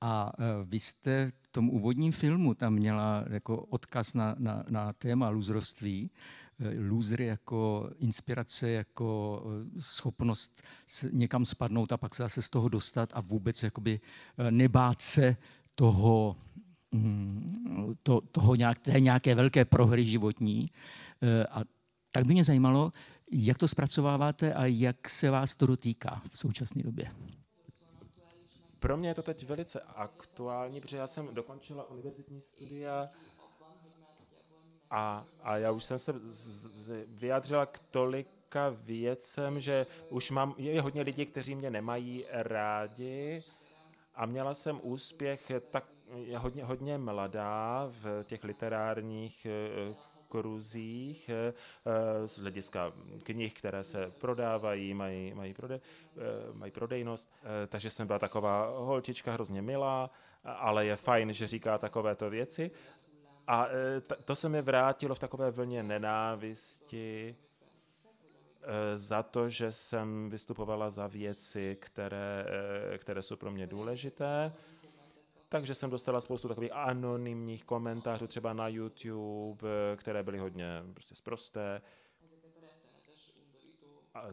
a 0.01 0.31
uh, 0.39 0.45
vy 0.69 0.79
jste 0.79 1.31
tom 1.55 1.69
úvodním 1.69 2.11
filmu 2.11 2.53
tam 2.53 2.73
měla 2.73 3.25
jako 3.29 3.57
odkaz 3.57 4.13
na, 4.13 4.35
na, 4.39 4.63
na 4.69 4.93
téma 4.93 5.29
lůzrovství, 5.29 6.11
eh, 6.59 6.79
lůzry 6.79 7.25
jako 7.25 7.89
inspirace, 7.99 8.69
jako 8.69 9.41
eh, 9.45 9.81
schopnost 9.81 10.61
někam 11.11 11.45
spadnout 11.45 11.91
a 11.91 11.97
pak 11.97 12.15
se 12.15 12.23
zase 12.23 12.41
z 12.41 12.49
toho 12.49 12.69
dostat 12.69 13.09
a 13.13 13.21
vůbec 13.21 13.63
jakoby 13.63 13.99
nebát 14.49 15.01
se 15.01 15.37
toho, 15.75 16.35
mm, 16.91 17.95
to, 18.03 18.21
toho 18.21 18.55
nějak, 18.55 18.79
té 18.79 18.99
nějaké 18.99 19.35
velké 19.35 19.65
prohry 19.65 20.05
životní. 20.05 20.69
A 21.49 21.61
tak 22.11 22.27
by 22.27 22.33
mě 22.33 22.43
zajímalo, 22.43 22.93
jak 23.31 23.57
to 23.57 23.67
zpracováváte 23.67 24.53
a 24.53 24.65
jak 24.65 25.09
se 25.09 25.29
vás 25.29 25.55
to 25.55 25.65
dotýká 25.65 26.21
v 26.31 26.37
současné 26.37 26.83
době 26.83 27.11
pro 28.85 28.97
mě 28.97 29.09
je 29.09 29.15
to 29.15 29.23
teď 29.23 29.45
velice 29.45 29.81
aktuální, 29.81 30.81
protože 30.81 30.97
já 30.97 31.07
jsem 31.07 31.35
dokončila 31.35 31.89
univerzitní 31.89 32.41
studia 32.41 33.09
a, 34.89 35.25
a 35.43 35.57
já 35.57 35.71
už 35.71 35.83
jsem 35.83 35.99
se 35.99 36.13
z, 36.13 36.65
z, 36.85 37.05
vyjádřila 37.07 37.65
k 37.65 37.79
tolika 37.79 38.69
věcem, 38.69 39.59
že 39.59 39.85
už 40.09 40.31
mám, 40.31 40.55
je 40.57 40.81
hodně 40.81 41.01
lidí, 41.01 41.25
kteří 41.25 41.55
mě 41.55 41.69
nemají 41.69 42.25
rádi 42.29 43.43
a 44.15 44.25
měla 44.25 44.53
jsem 44.53 44.79
úspěch 44.83 45.51
tak 45.69 45.83
hodně, 46.37 46.63
hodně 46.63 46.97
mladá 46.97 47.87
v 47.89 48.23
těch 48.23 48.43
literárních 48.43 49.45
eh, 49.45 49.95
kruzích 50.27 51.29
eh, 51.29 51.53
eh, 51.85 52.27
z 52.27 52.39
hlediska 52.39 52.93
knih, 53.23 53.53
které 53.53 53.83
se 53.83 54.11
prodávají, 54.19 54.93
mají, 54.93 55.33
mají, 55.33 55.53
prode, 55.53 55.75
eh, 55.75 56.19
mají 56.53 56.71
prodejnost. 56.71 57.33
Takže 57.67 57.89
jsem 57.89 58.07
byla 58.07 58.19
taková 58.19 58.69
holčička 58.77 59.33
hrozně 59.33 59.61
milá, 59.61 60.09
ale 60.43 60.85
je 60.85 60.95
fajn, 60.95 61.33
že 61.33 61.47
říká 61.47 61.77
takovéto 61.77 62.29
věci. 62.29 62.71
A 63.47 63.67
to 64.25 64.35
se 64.35 64.49
mi 64.49 64.61
vrátilo 64.61 65.15
v 65.15 65.19
takové 65.19 65.51
vlně 65.51 65.83
nenávisti 65.83 67.35
za 68.95 69.23
to, 69.23 69.49
že 69.49 69.71
jsem 69.71 70.29
vystupovala 70.29 70.89
za 70.89 71.07
věci, 71.07 71.77
které, 71.79 72.45
které 72.97 73.21
jsou 73.21 73.35
pro 73.35 73.51
mě 73.51 73.67
důležité 73.67 74.53
takže 75.55 75.75
jsem 75.75 75.89
dostala 75.89 76.19
spoustu 76.19 76.47
takových 76.47 76.71
anonymních 76.73 77.65
komentářů, 77.65 78.27
třeba 78.27 78.53
na 78.53 78.67
YouTube, 78.67 79.67
které 79.95 80.23
byly 80.23 80.39
hodně 80.39 80.83
prostě 80.93 81.15
zprosté, 81.15 81.81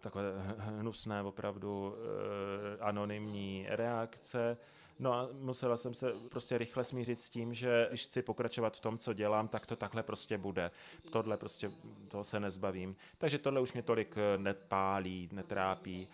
takové 0.01 0.33
hnusné, 0.59 1.23
opravdu 1.23 1.95
eh, 1.95 2.79
anonymní 2.81 3.67
reakce. 3.69 4.57
No 4.99 5.13
a 5.13 5.29
musela 5.33 5.77
jsem 5.77 5.95
se 5.95 6.13
prostě 6.29 6.59
rychle 6.59 6.85
smířit 6.85 7.21
s 7.21 7.31
tím, 7.31 7.55
že 7.55 7.87
když 7.89 8.07
chci 8.07 8.23
pokračovat 8.23 8.77
v 8.77 8.81
tom, 8.81 8.99
co 8.99 9.13
dělám, 9.13 9.49
tak 9.49 9.67
to 9.67 9.77
takhle 9.77 10.03
prostě 10.03 10.39
bude. 10.39 10.71
Tohle 11.11 11.37
prostě, 11.37 11.71
toho 12.09 12.25
se 12.25 12.41
nezbavím. 12.41 12.97
Takže 13.19 13.39
tohle 13.39 13.61
už 13.61 13.73
mě 13.73 13.83
tolik 13.83 14.15
nepálí, 14.37 15.29
netrápí 15.33 16.09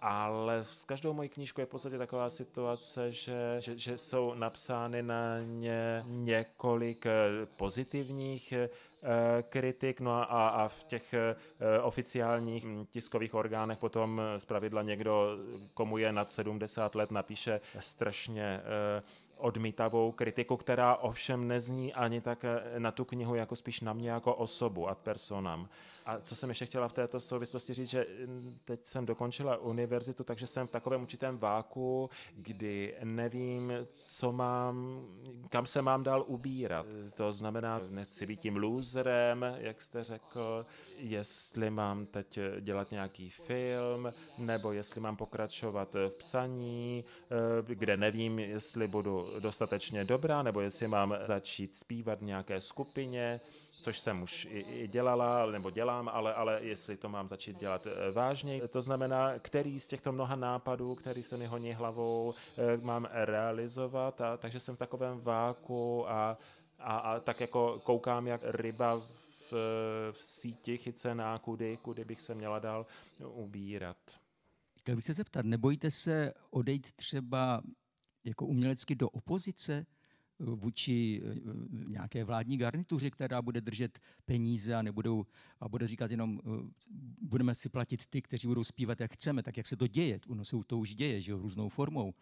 ale 0.00 0.64
s 0.64 0.84
každou 0.84 1.12
mojí 1.12 1.28
knížkou 1.28 1.60
je 1.60 1.66
v 1.66 1.68
podstatě 1.68 1.98
taková 1.98 2.30
situace, 2.30 3.12
že, 3.12 3.56
že, 3.58 3.78
že 3.78 3.98
jsou 3.98 4.34
napsány 4.34 5.02
na 5.02 5.40
ně 5.40 6.04
několik 6.06 7.06
eh, 7.06 7.46
pozitivních 7.56 8.52
eh, 8.52 8.68
kritik, 9.42 10.00
no 10.00 10.12
a, 10.12 10.48
a 10.48 10.68
v 10.68 10.84
těch 10.84 11.14
eh, 11.14 11.36
oficiálních 11.82 12.64
hm, 12.64 12.86
tiskových 12.90 13.34
orgánech 13.34 13.78
potom 13.78 14.20
zpravidla 14.38 14.82
někdo, 14.82 15.38
komu 15.74 15.98
je 15.98 16.12
nad 16.12 16.32
70 16.32 16.94
let, 16.94 17.10
napíše 17.10 17.60
strašně 17.78 18.60
odmítavou 19.36 20.12
kritiku, 20.12 20.56
která 20.56 20.96
ovšem 20.96 21.48
nezní 21.48 21.94
ani 21.94 22.20
tak 22.20 22.44
na 22.78 22.92
tu 22.92 23.04
knihu, 23.04 23.34
jako 23.34 23.56
spíš 23.56 23.80
na 23.80 23.92
mě 23.92 24.10
jako 24.10 24.34
osobu 24.34 24.88
ad 24.88 24.98
personam. 24.98 25.68
A 26.06 26.20
co 26.20 26.36
jsem 26.36 26.48
ještě 26.48 26.66
chtěla 26.66 26.88
v 26.88 26.92
této 26.92 27.20
souvislosti 27.20 27.74
říct, 27.74 27.90
že 27.90 28.06
mm, 28.26 28.58
teď 28.64 28.84
jsem 28.84 29.06
dokončila 29.06 29.56
univerzitu, 29.56 30.24
takže 30.24 30.46
jsem 30.46 30.66
v 30.66 30.70
takovém 30.70 31.02
určitém 31.02 31.38
váku, 31.38 32.10
kdy 32.34 32.94
nevím, 33.04 33.72
co 33.92 34.32
mám, 34.32 35.06
kam 35.48 35.66
se 35.66 35.82
mám 35.82 36.02
dál 36.02 36.24
ubírat. 36.26 36.86
To 37.14 37.32
znamená, 37.32 37.80
nechci 37.88 38.26
být 38.26 38.40
tím 38.40 38.56
loserem, 38.56 39.46
jak 39.58 39.80
jste 39.80 40.04
řekl, 40.04 40.66
jestli 40.96 41.70
mám 41.70 42.06
teď 42.06 42.38
dělat 42.60 42.90
nějaký 42.90 43.30
film, 43.30 44.12
nebo 44.38 44.72
jestli 44.72 45.00
mám 45.00 45.16
pokračovat 45.16 45.94
v 46.08 46.14
psaní, 46.14 47.04
eh, 47.24 47.74
kde 47.74 47.96
nevím, 47.96 48.38
jestli 48.38 48.88
budu 48.88 49.28
dostatečně 49.38 50.04
dobrá, 50.04 50.42
nebo 50.42 50.60
jestli 50.60 50.88
mám 50.88 51.16
začít 51.20 51.74
zpívat 51.74 52.20
v 52.20 52.24
nějaké 52.24 52.60
skupině 52.60 53.40
což 53.80 53.98
jsem 53.98 54.22
už 54.22 54.44
i, 54.50 54.58
i 54.58 54.88
dělala, 54.88 55.46
nebo 55.46 55.70
dělám, 55.70 56.08
ale, 56.08 56.34
ale 56.34 56.58
jestli 56.62 56.96
to 56.96 57.08
mám 57.08 57.28
začít 57.28 57.56
dělat 57.56 57.86
eh, 57.86 58.10
vážně. 58.10 58.68
To 58.68 58.82
znamená, 58.82 59.38
který 59.38 59.80
z 59.80 59.86
těchto 59.86 60.12
mnoha 60.12 60.36
nápadů, 60.36 60.94
který 60.94 61.22
se 61.22 61.36
mi 61.36 61.46
honí 61.46 61.72
hlavou, 61.72 62.34
eh, 62.56 62.76
mám 62.76 63.08
realizovat. 63.12 64.20
A, 64.20 64.36
takže 64.36 64.60
jsem 64.60 64.76
v 64.76 64.78
takovém 64.78 65.20
váku 65.20 66.10
a, 66.10 66.38
a, 66.78 66.96
a 66.98 67.20
tak 67.20 67.40
jako 67.40 67.80
koukám, 67.84 68.26
jak 68.26 68.40
ryba 68.44 69.00
v, 69.00 69.52
v 70.12 70.18
síti 70.18 70.78
chycená, 70.78 71.38
kudy, 71.38 71.76
kudy 71.82 72.04
bych 72.04 72.20
se 72.20 72.34
měla 72.34 72.58
dál 72.58 72.86
ubírat. 73.24 73.96
Chtěl 74.78 74.96
bych 74.96 75.04
se 75.04 75.14
zeptat, 75.14 75.46
nebojíte 75.46 75.90
se 75.90 76.32
odejít 76.50 76.92
třeba 76.92 77.62
jako 78.24 78.46
umělecky 78.46 78.94
do 78.94 79.08
opozice? 79.08 79.86
Vůči 80.38 81.22
eh, 81.24 81.34
nějaké 81.88 82.24
vládní 82.24 82.56
garnituře, 82.58 83.10
která 83.10 83.42
bude 83.42 83.60
držet 83.60 83.98
peníze 84.24 84.74
a, 84.74 84.82
nebudou, 84.82 85.26
a 85.60 85.68
bude 85.68 85.86
říkat 85.86 86.10
jenom, 86.10 86.40
eh, 86.44 86.70
budeme 87.22 87.54
si 87.54 87.68
platit 87.68 88.06
ty, 88.06 88.22
kteří 88.22 88.48
budou 88.48 88.64
zpívat, 88.64 89.00
jak 89.00 89.12
chceme, 89.12 89.42
tak 89.42 89.56
jak 89.56 89.66
se 89.66 89.76
to 89.76 89.86
děje. 89.86 90.20
Ono 90.28 90.44
se 90.44 90.56
to 90.66 90.78
už 90.78 90.94
děje, 90.94 91.20
že 91.20 91.32
jo, 91.32 91.38
různou 91.38 91.68
formou. 91.68 92.14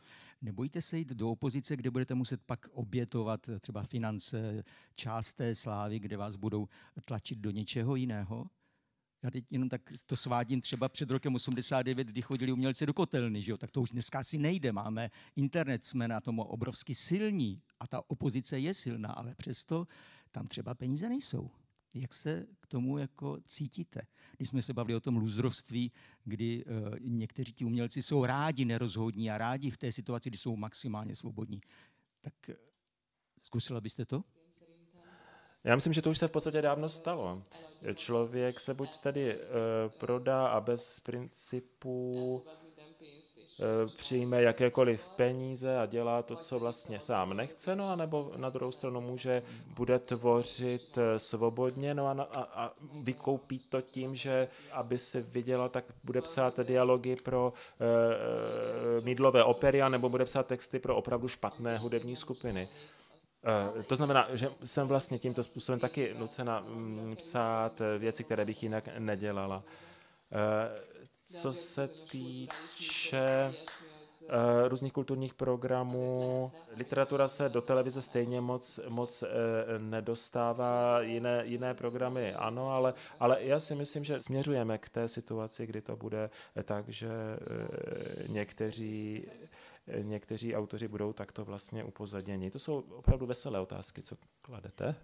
Nebojte 0.43 0.83
se 0.83 0.99
jít 0.99 1.09
do 1.09 1.31
opozice, 1.31 1.77
kde 1.77 1.91
budete 1.91 2.15
muset 2.15 2.43
pak 2.43 2.67
obětovat 2.73 3.51
třeba 3.61 3.83
finance, 3.83 4.65
část 4.95 5.33
té 5.33 5.55
slávy, 5.55 5.99
kde 5.99 6.17
vás 6.17 6.37
budou 6.37 6.69
tlačit 7.05 7.39
do 7.39 7.51
něčeho 7.51 7.97
jiného? 7.97 8.47
Já 9.25 9.31
teď 9.31 9.45
jenom 9.51 9.69
tak 9.69 9.93
to 10.07 10.17
svádím 10.17 10.61
třeba 10.61 10.89
před 10.89 11.11
rokem 11.11 11.35
89, 11.35 12.09
kdy 12.09 12.23
chodili 12.23 12.53
umělci 12.53 12.87
do 12.87 12.95
kotelny, 12.95 13.43
že 13.43 13.51
jo? 13.51 13.57
tak 13.57 13.71
to 13.71 13.83
už 13.83 13.91
dneska 13.91 14.19
asi 14.19 14.39
nejde. 14.39 14.73
Máme 14.73 15.11
internet, 15.37 15.85
jsme 15.85 16.09
na 16.09 16.21
tom 16.21 16.39
obrovsky 16.39 16.95
silní 16.95 17.63
a 17.81 17.87
ta 17.87 18.11
opozice 18.11 18.59
je 18.59 18.75
silná, 18.75 19.09
ale 19.09 19.35
přesto 19.35 19.87
tam 20.31 20.47
třeba 20.47 20.75
peníze 20.75 21.09
nejsou. 21.09 21.51
Jak 21.95 22.15
se 22.15 22.47
k 22.61 22.67
tomu 22.67 22.99
jako 22.99 23.39
cítíte? 23.47 24.01
Když 24.37 24.49
jsme 24.49 24.63
se 24.63 24.75
bavili 24.75 24.97
o 24.97 25.01
tom 25.01 25.17
lůzrovství, 25.17 25.93
kdy 26.25 26.65
uh, 26.65 26.99
někteří 27.01 27.53
ti 27.53 27.65
umělci 27.65 28.03
jsou 28.03 28.25
rádi 28.25 28.65
nerozhodní 28.65 29.31
a 29.31 29.39
rádi 29.39 29.71
v 29.71 29.79
té 29.79 29.93
situaci, 29.93 30.31
kdy 30.31 30.39
jsou 30.39 30.57
maximálně 30.57 31.17
svobodní. 31.17 31.61
Tak 32.21 32.35
uh, 32.49 32.55
zkusila 33.43 33.81
byste 33.81 34.05
to? 34.05 34.25
Já 35.65 35.75
myslím, 35.75 35.93
že 35.93 36.03
to 36.03 36.11
už 36.11 36.19
se 36.19 36.29
v 36.29 36.33
podstatě 36.33 36.63
dávno 36.63 36.89
stalo. 36.89 37.43
Člověk 37.95 38.61
se 38.61 38.75
buď 38.75 38.99
tedy 38.99 39.37
uh, 39.37 39.41
prodá 39.99 40.47
a 40.47 40.61
bez 40.61 41.01
principů 41.01 42.43
Eh, 43.61 43.87
přijme 43.97 44.43
jakékoliv 44.43 45.09
peníze 45.09 45.79
a 45.79 45.87
dělá 45.87 46.23
to, 46.23 46.37
co 46.37 46.59
vlastně 46.59 47.01
sám 47.01 47.37
nechce, 47.37 47.77
no 47.77 47.91
a 47.91 47.97
nebo 47.97 48.33
na 48.37 48.51
druhou 48.51 48.73
stranu 48.73 49.01
může, 49.01 49.43
bude 49.77 49.99
tvořit 49.99 50.99
eh, 50.99 51.19
svobodně, 51.19 51.95
no 51.95 52.07
a, 52.07 52.13
a, 52.13 52.43
a 52.43 52.73
vykoupí 53.03 53.59
to 53.59 53.81
tím, 53.81 54.17
že 54.17 54.49
aby 54.73 54.99
si 54.99 55.21
viděla, 55.21 55.69
tak 55.69 55.85
bude 56.05 56.21
psát 56.21 56.61
dialogy 56.61 57.17
pro 57.17 57.53
uh, 57.53 59.05
mídlové 59.05 59.45
opery, 59.45 59.81
nebo 59.89 60.09
bude 60.09 60.25
psát 60.25 60.47
texty 60.47 60.79
pro 60.79 60.97
opravdu 60.97 61.29
špatné 61.29 61.79
hudební 61.79 62.17
skupiny. 62.17 62.69
Uh, 62.73 62.95
to 63.87 63.97
znamená, 63.97 64.29
že 64.33 64.51
jsem 64.65 64.89
vlastně 64.89 65.19
tímto 65.19 65.43
způsobem 65.43 65.81
taky 65.81 66.15
nucena 66.19 66.61
mm, 66.61 67.17
psát 67.17 67.83
věci, 67.99 68.25
které 68.25 68.45
bych 68.45 68.63
jinak 68.63 68.89
nedělala. 68.99 69.57
Uh, 69.57 70.95
co 71.25 71.53
se 71.53 71.89
týče 71.89 73.55
různých 74.69 74.93
kulturních 74.93 75.35
programů. 75.35 76.53
Literatura 76.77 77.29
se 77.29 77.49
do 77.49 77.63
televize 77.63 78.03
stejně 78.03 78.41
moc, 78.41 78.81
moc 78.89 79.25
nedostává, 79.79 81.01
jiné, 81.01 81.43
jiné 81.47 81.75
programy 81.75 82.35
ano, 82.35 82.71
ale, 82.71 82.95
ale 83.21 83.37
já 83.41 83.61
si 83.61 83.75
myslím, 83.75 84.05
že 84.05 84.21
směřujeme 84.21 84.79
k 84.79 84.89
té 84.89 85.09
situaci, 85.09 85.67
kdy 85.67 85.81
to 85.81 85.97
bude 85.97 86.31
tak, 86.65 86.89
že 86.89 87.09
někteří 88.29 89.27
někteří 90.03 90.57
autoři 90.57 90.89
budou 90.89 91.13
takto 91.13 91.45
vlastně 91.45 91.85
upozaděni. 91.85 92.51
To 92.51 92.59
jsou 92.59 92.81
opravdu 92.81 93.27
veselé 93.27 93.61
otázky, 93.61 94.03
co 94.03 94.17
kladete. 94.43 94.95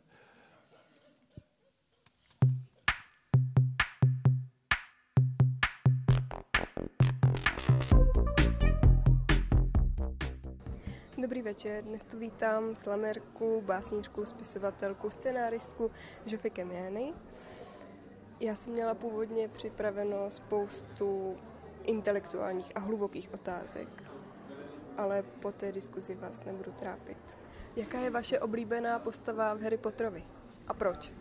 Dobrý 11.23 11.43
večer, 11.43 11.85
dnes 11.85 12.05
tu 12.05 12.19
vítám 12.19 12.75
slamerku, 12.75 13.63
básnířku, 13.67 14.27
spisovatelku, 14.27 15.11
scenáristku 15.11 15.91
Žofy 16.27 16.51
Kemiany. 16.51 17.15
Já 18.41 18.57
jsem 18.57 18.73
měla 18.73 18.95
původně 18.95 19.49
připraveno 19.49 20.31
spoustu 20.31 21.37
intelektuálních 21.83 22.77
a 22.77 22.81
hlubokých 22.81 23.35
otázek, 23.35 24.11
ale 25.01 25.25
po 25.41 25.53
té 25.53 25.73
diskuzi 25.73 26.15
vás 26.15 26.45
nebudu 26.45 26.71
trápit. 26.79 27.39
Jaká 27.77 27.99
je 27.99 28.11
vaše 28.11 28.41
oblíbená 28.41 28.99
postava 28.99 29.55
v 29.55 29.63
Harry 29.63 29.77
Potterovi 29.77 30.25
a 30.67 30.73
proč? 30.73 31.13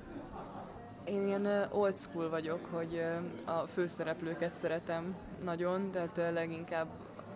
Én 1.06 1.28
ilyen 1.28 1.48
old 1.72 1.98
school 1.98 2.30
vagyok, 2.30 2.66
hogy 2.72 3.04
a 3.46 3.68
főszereplőket 3.68 4.54
szeretem 4.54 5.16
nagyon, 5.44 5.92
tehát 5.92 6.34
leginkább 6.34 6.88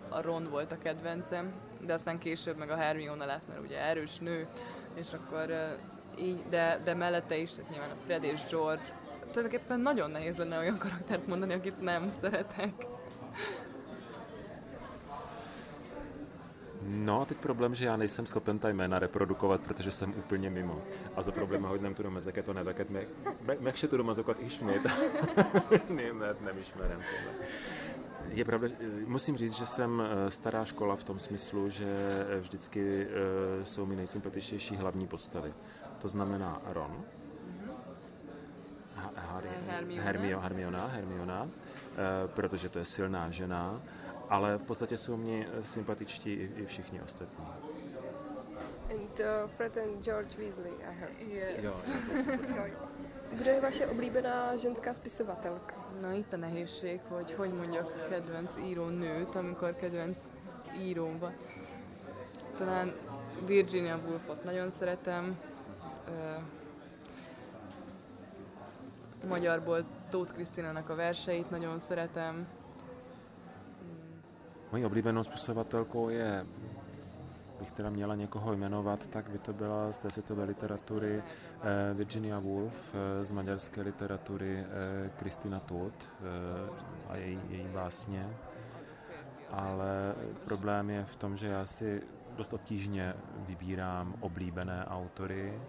a 0.08 0.20
Ron 0.20 0.50
volt 0.50 0.72
a 0.72 0.78
kedvencem, 0.78 1.52
de 1.80 1.92
aztán 1.92 2.18
később 2.18 2.56
meg 2.56 2.70
a 2.70 2.76
Hermione 2.76 3.24
lett, 3.24 3.48
mert 3.48 3.60
ugye 3.60 3.78
erős 3.78 4.18
nő, 4.18 4.46
és 4.94 5.12
akkor 5.12 5.76
így, 6.18 6.48
de, 6.48 6.80
de 6.84 6.94
mellette 6.94 7.36
is, 7.36 7.52
tehát 7.52 7.70
nyilván 7.70 7.90
a 7.90 8.02
Fred 8.04 8.24
és 8.24 8.40
George, 8.50 8.82
tulajdonképpen 9.32 9.80
nagyon 9.80 10.10
nehéz 10.10 10.36
lenne 10.36 10.58
olyan 10.58 10.78
karaktert 10.78 11.26
mondani, 11.26 11.54
akit 11.54 11.80
nem 11.80 12.08
szeretek. 12.20 12.72
No 17.04 17.20
a 17.20 17.24
teď 17.24 17.38
problém, 17.38 17.74
že 17.74 17.86
já 17.86 17.96
nejsem 17.96 18.26
schopen 18.26 18.58
ta 18.58 18.68
jména 18.68 18.98
reprodukovat, 18.98 19.60
protože 19.60 19.92
jsem 19.92 20.14
úplně 20.16 20.50
mimo. 20.50 20.82
A 21.16 21.22
za 21.22 21.32
probléma 21.32 21.68
hogy 21.68 21.94
tudom 21.94 22.16
ezeket 22.16 22.48
a 22.48 22.52
neveket 22.52 22.90
meg, 22.90 23.08
meg, 23.42 23.60
meg 23.60 23.76
se 23.76 23.88
tudom 23.88 24.08
azokat 24.08 24.40
ismét. 24.40 24.82
Német 25.88 26.40
nem 26.40 26.58
ismerem 26.58 27.00
tényleg. 27.00 27.48
Je 28.28 28.44
pravda, 28.44 28.68
musím 29.06 29.36
říct, 29.36 29.52
že 29.52 29.66
jsem 29.66 30.02
eh, 30.02 30.30
stará 30.30 30.64
škola 30.64 30.96
v 30.96 31.04
tom 31.04 31.18
smyslu, 31.18 31.68
že 31.68 31.86
eh, 31.86 32.40
vždycky 32.40 33.06
eh, 33.06 33.64
jsou 33.64 33.86
mi 33.86 33.96
nejsympatičtější 33.96 34.76
hlavní 34.76 35.06
postavy. 35.06 35.54
To 35.98 36.08
znamená 36.08 36.62
Ron, 36.64 37.04
Harry, 39.14 39.48
Hermiona, 40.00 40.42
Hermiona, 40.42 40.86
Hermiona, 40.86 41.48
protože 42.26 42.68
to 42.68 42.78
je 42.78 42.84
silná 42.84 43.30
žena, 43.30 43.80
ale 44.34 44.58
v 44.58 44.62
podstatě 44.62 44.98
jsou 44.98 45.16
mi 45.16 45.48
sympatičtí 45.62 46.32
i, 46.32 46.50
i 46.56 46.66
všichni 46.66 47.00
ostatní. 47.02 47.44
And 48.90 49.20
uh, 49.20 49.50
Fred 49.50 49.76
and 49.76 50.04
George 50.04 50.36
Weasley, 50.36 50.72
I 50.72 50.94
heard. 51.00 51.20
Yes. 51.20 51.64
Jo, 51.64 51.74
Kdo 53.38 53.50
je 53.50 53.60
vaše 53.60 53.86
oblíbená 53.86 54.56
ženská 54.56 54.94
spisovatelka? 54.94 55.74
Na 56.00 56.12
itt 56.12 56.32
a 56.32 56.36
nehézség, 56.36 57.00
hogy 57.08 57.34
hogy 57.34 57.52
mondjak 57.52 58.08
kedvenc 58.08 58.50
író 58.58 58.88
nőt, 58.88 59.34
amikor 59.34 59.76
kedvenc 59.76 60.18
íróm 60.80 61.18
van. 61.18 61.34
Talán 62.58 62.94
Virginia 63.46 63.98
Woolfot 64.06 64.44
nagyon 64.44 64.70
szeretem, 64.70 65.38
magyarból 69.28 69.84
Tóth 70.10 70.32
Krisztinának 70.32 70.90
a 70.90 70.94
verseit 70.94 71.50
nagyon 71.50 71.80
szeretem. 71.80 72.46
Mojí 74.74 74.84
oblíbenou 74.84 75.22
spisovatelkou 75.22 76.08
je 76.08 76.46
bych 77.58 77.72
teda 77.72 77.90
měla 77.90 78.14
někoho 78.14 78.52
jmenovat, 78.52 79.06
tak 79.06 79.30
by 79.30 79.38
to 79.38 79.52
byla 79.52 79.92
z 79.92 79.98
té 79.98 80.10
světové 80.10 80.44
literatury 80.44 81.22
eh, 81.22 81.94
Virginia 81.94 82.38
Woolf, 82.38 82.94
eh, 82.94 83.24
z 83.24 83.32
maďarské 83.32 83.82
literatury 83.82 84.64
Kristina 85.16 85.56
eh, 85.56 85.68
Todt 85.68 86.12
a 87.08 87.16
její, 87.16 87.40
její 87.48 87.68
básně. 87.68 88.36
Ale 89.50 90.14
problém 90.44 90.90
je 90.90 91.04
v 91.04 91.16
tom, 91.16 91.36
že 91.36 91.46
já 91.46 91.66
si 91.66 92.02
dost 92.36 92.52
obtížně 92.52 93.14
vybírám 93.36 94.14
oblíbené 94.20 94.84
autory 94.84 95.60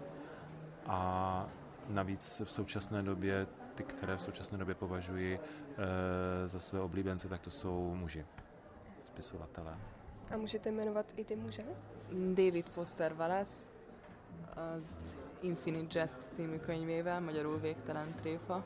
a 0.86 1.46
navíc 1.88 2.42
v 2.44 2.52
současné 2.52 3.02
době 3.02 3.46
ty, 3.74 3.82
které 3.82 4.16
v 4.16 4.22
současné 4.22 4.58
době 4.58 4.74
považuji 4.74 5.40
za 6.46 6.60
své 6.60 6.80
oblíbence, 6.80 7.28
tak 7.28 7.40
to 7.40 7.50
jsou 7.50 7.94
muži, 7.94 8.24
spisovatelé. 9.16 9.78
A 10.30 10.36
můžete 10.36 10.70
jmenovat 10.70 11.06
i 11.16 11.24
ty 11.24 11.36
muže? 11.36 11.64
David 12.34 12.68
Foster 12.68 13.12
Wallace, 13.12 13.72
az 14.56 14.82
Infinite 15.40 15.98
Jest 15.98 16.34
című 16.34 16.58
könyvével, 16.58 17.20
magyarul 17.20 17.58
Végtelen 17.58 18.14
tréfa, 18.14 18.64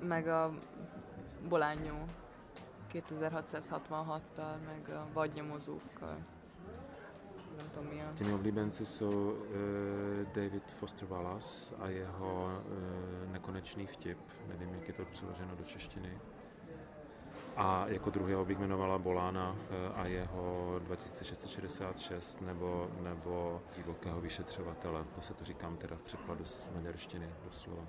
meg 0.00 0.26
a 0.26 0.50
Bolányó 1.48 2.04
2666-tal, 2.92 4.58
meg 4.66 4.96
a 4.96 5.06
Vadnyomozókkal. 5.12 6.16
Nem 7.56 7.70
tudom 7.70 7.88
milyen. 7.88 8.14
Těmi 8.14 8.32
oblíbenci 8.32 8.86
jsou 8.86 9.10
uh, 9.10 9.46
David 10.32 10.70
Foster 10.70 11.08
Wallace 11.08 11.74
a 11.78 11.88
jeho 11.88 12.44
uh, 12.44 13.32
nekonečný 13.32 13.86
vtip. 13.86 14.18
Nevím, 14.48 14.74
jak 14.74 14.88
je 14.88 14.94
to 14.94 15.04
přeloženo 15.04 15.56
do 15.56 15.64
češtiny. 15.64 16.20
A 17.56 17.84
jako 17.88 18.10
druhého 18.10 18.44
bych 18.44 18.58
jmenovala 18.58 18.98
Bolána 18.98 19.56
eh, 19.70 19.92
a 19.94 20.06
jeho 20.06 20.76
2666 20.78 22.40
nebo, 22.40 22.90
nebo 23.00 23.62
divokého 23.76 24.20
vyšetřovatele. 24.20 25.04
To 25.14 25.20
se 25.20 25.34
to 25.34 25.44
říkám 25.44 25.76
teda 25.76 25.96
v 25.96 26.02
překladu 26.02 26.44
z 26.44 26.66
maďarštiny 26.74 27.30
doslova. 27.44 27.82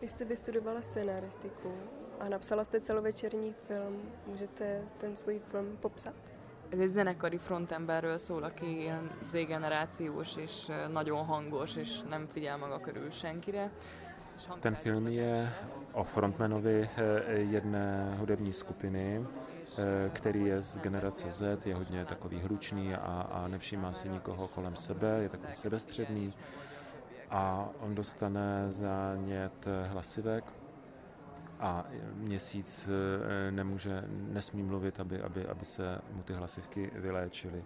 Vy 0.00 0.08
jste 0.08 0.24
vystudovala 0.24 0.82
scénaristiku 0.82 1.72
a 2.20 2.28
napsala 2.28 2.64
jste 2.64 2.80
celovečerní 2.80 3.52
film. 3.52 4.02
Můžete 4.26 4.84
ten 4.98 5.16
svůj 5.16 5.38
film 5.38 5.76
popsat? 5.76 6.14
Ez 6.70 6.80
egy 6.80 6.90
zenekari 6.90 7.38
frontemberről 7.38 8.18
szól, 8.18 8.44
aki 8.44 8.66
ilyen 8.66 9.10
Z-generációs 9.24 10.36
és 10.36 10.68
eh, 10.68 10.88
nagyon 10.88 11.24
hangos, 11.24 11.76
és 11.76 12.00
nem 12.08 12.26
figyel 12.26 12.56
maga 12.56 12.80
körül 12.80 13.10
senkire. 13.10 13.70
Ten 14.60 14.74
film 14.74 15.06
je 15.06 15.52
o 15.92 16.04
frontmanovi 16.04 16.90
eh, 16.96 17.32
jedné 17.32 18.16
hudební 18.18 18.52
skupiny, 18.52 19.26
eh, 19.26 20.10
který 20.12 20.44
je 20.44 20.60
z 20.60 20.78
generace 20.78 21.30
Z, 21.32 21.66
je 21.66 21.74
hodně 21.74 22.04
takový 22.04 22.38
hručný 22.38 22.94
a, 22.94 23.28
a 23.32 23.48
nevšímá 23.48 23.92
si 23.92 24.08
nikoho 24.08 24.48
kolem 24.48 24.76
sebe, 24.76 25.18
je 25.22 25.28
takový 25.28 25.54
sebestředný 25.54 26.34
a 27.30 27.68
on 27.80 27.94
dostane 27.94 28.66
za 28.72 29.16
nět 29.16 29.66
hlasivek 29.86 30.44
a 31.60 31.84
měsíc 32.14 32.88
eh, 32.88 33.50
nemůže, 33.50 34.04
nesmí 34.08 34.62
mluvit, 34.62 35.00
aby, 35.00 35.22
aby, 35.22 35.46
aby 35.46 35.64
se 35.64 35.98
mu 36.12 36.22
ty 36.22 36.32
hlasivky 36.32 36.90
vyléčily. 36.94 37.64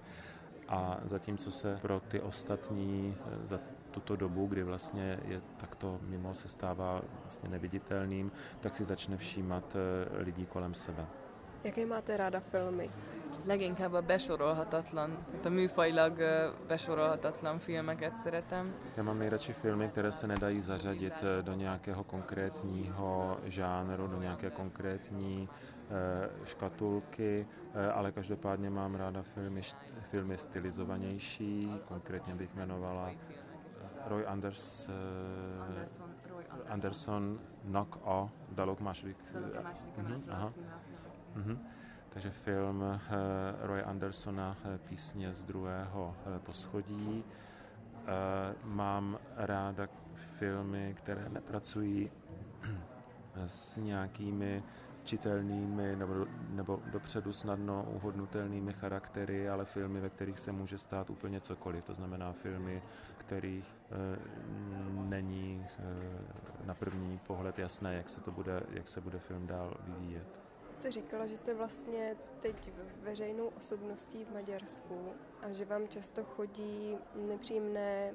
A 0.69 1.01
zatímco 1.05 1.51
se 1.51 1.79
pro 1.83 2.01
ty 2.01 2.21
ostatní 2.21 3.17
za 3.43 3.61
tuto 3.95 4.17
dobu, 4.17 4.47
kdy 4.47 4.63
vlastně 4.63 5.21
je 5.25 5.41
takto 5.57 5.99
mimo, 6.03 6.35
se 6.35 6.49
stává 6.49 7.03
vlastně 7.23 7.49
neviditelným, 7.49 8.33
tak 8.61 8.75
si 8.75 8.85
začne 8.85 9.17
všímat 9.17 9.77
eh, 9.77 10.23
lidí 10.23 10.47
kolem 10.47 10.75
sebe. 10.75 11.07
Jaké 11.65 11.87
máte 11.87 12.17
ráda 12.17 12.41
filmy? 12.41 12.91
Leginkább 13.47 13.95
a 13.95 14.03
besorolhatatlan, 14.03 15.19
a 15.45 15.49
műfajlag 15.49 16.21
eh, 16.21 16.51
besorolhatatlan 16.67 17.59
filmeket 17.59 18.19
szeretem. 18.19 18.75
Já 18.97 19.03
mám 19.03 19.19
nejradši 19.19 19.53
filmy, 19.53 19.89
které 19.89 20.13
se 20.13 20.27
nedají 20.27 20.61
zařadit 20.61 21.15
eh, 21.23 21.43
do 21.43 21.53
nějakého 21.55 22.05
konkrétního 22.05 23.39
žánru, 23.45 24.07
do 24.07 24.23
nějaké 24.23 24.51
konkrétní 24.51 25.49
škatulky, 26.45 27.47
ale 27.95 28.13
každopádně 28.13 28.71
mám 28.71 28.95
ráda 28.95 29.23
filmy, 29.23 29.63
filmy 29.99 30.39
stylizovanější, 30.39 31.81
konkrétně 31.85 32.35
bych 32.35 32.55
jmenovala 32.55 33.11
Roy 34.07 34.27
Anders, 34.27 34.91
Anderson 36.69 37.41
Knock 37.65 37.99
O, 38.05 38.31
Dalok 38.53 38.81
második. 38.81 39.17
Uh, 39.35 39.67
aha. 40.29 40.49
Uh-huh. 41.37 41.59
Takže 42.09 42.31
film 42.31 42.83
uh, 42.83 42.99
Roy 43.61 43.83
Andersona 43.83 44.57
Písně 44.89 45.35
z 45.35 45.45
druhého 45.45 46.17
uh, 46.27 46.39
poschodí. 46.39 47.25
Uh, 47.25 48.09
mám 48.65 49.19
ráda 49.37 49.89
filmy, 50.15 50.95
které 50.99 51.29
nepracují 51.29 52.11
s 53.47 53.77
nějakými 53.77 54.63
čitelnými 55.05 55.97
nebo, 55.97 56.27
nebo 56.49 56.81
dopředu 56.87 57.33
snadno 57.33 57.87
uhodnutelnými 57.95 58.73
charaktery, 58.73 59.49
ale 59.49 59.65
filmy, 59.65 60.01
ve 60.01 60.11
kterých 60.11 60.39
se 60.39 60.53
může 60.53 60.79
stát 60.79 61.11
úplně 61.11 61.41
cokoliv. 61.41 61.85
To 61.85 61.95
znamená 61.95 62.33
filmy, 62.33 62.83
kterých 63.19 63.77
e, 63.91 64.19
není 65.09 65.67
e, 65.79 66.67
na 66.67 66.75
první 66.75 67.19
pohled 67.19 67.59
jasné, 67.59 67.95
jak 67.95 68.09
se, 68.09 68.21
to 68.21 68.31
bude, 68.31 68.63
jak 68.71 68.89
se 68.89 69.01
bude 69.01 69.19
film 69.19 69.47
dál 69.47 69.77
vyvíjet. 69.81 70.27
Jste 70.71 70.93
říkala, 70.93 71.27
že 71.27 71.37
jste 71.37 71.55
vlastně 71.55 72.17
teď 72.41 72.73
veřejnou 73.03 73.47
osobností 73.47 74.25
v 74.25 74.33
Maďarsku 74.33 75.13
a 75.43 75.53
že 75.53 75.65
vám 75.65 75.89
často 75.89 76.25
chodí 76.25 76.99
nepříjemné 77.29 78.15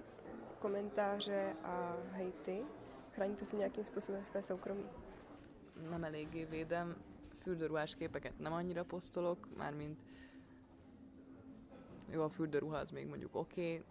komentáře 0.59 1.55
a 1.63 1.95
hejty. 2.11 2.63
Chráníte 3.11 3.45
si 3.45 3.55
nějakým 3.55 3.83
způsobem 3.83 4.25
své 4.25 4.43
soukromí? 4.43 4.85
Nem 5.89 6.03
eléggé 6.03 6.43
védem. 6.43 6.95
Fürdőruhásképeket 7.41 8.39
nem 8.39 8.53
annyira 8.53 8.83
posztolok, 8.83 9.47
mármint 9.57 9.99
jó, 12.11 12.23
a 12.23 12.29
fürdőruha 12.29 12.77
az 12.77 12.91
még 12.91 13.07
mondjuk 13.07 13.35
oké, 13.35 13.73
okay, 13.73 13.83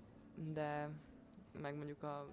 de 0.53 0.90
meg 1.61 1.77
mondjuk 1.77 2.03
a 2.03 2.27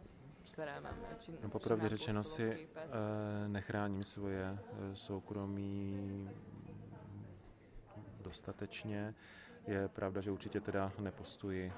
szerelmemmel 0.48 1.18
csinálom. 1.18 1.44
No, 1.44 1.50
popravdě 1.50 1.88
řečeno 1.88 2.24
si 2.24 2.44
uh, 2.44 3.48
nechráním 3.48 4.04
svoje 4.04 4.52
uh, 4.52 4.94
soukromí 4.94 6.30
dostatečně. 8.24 9.14
Je 9.68 9.88
pravda, 9.88 10.22
že 10.22 10.32
určitě 10.32 10.62
teda 10.62 10.92
nepostuji 11.00 11.74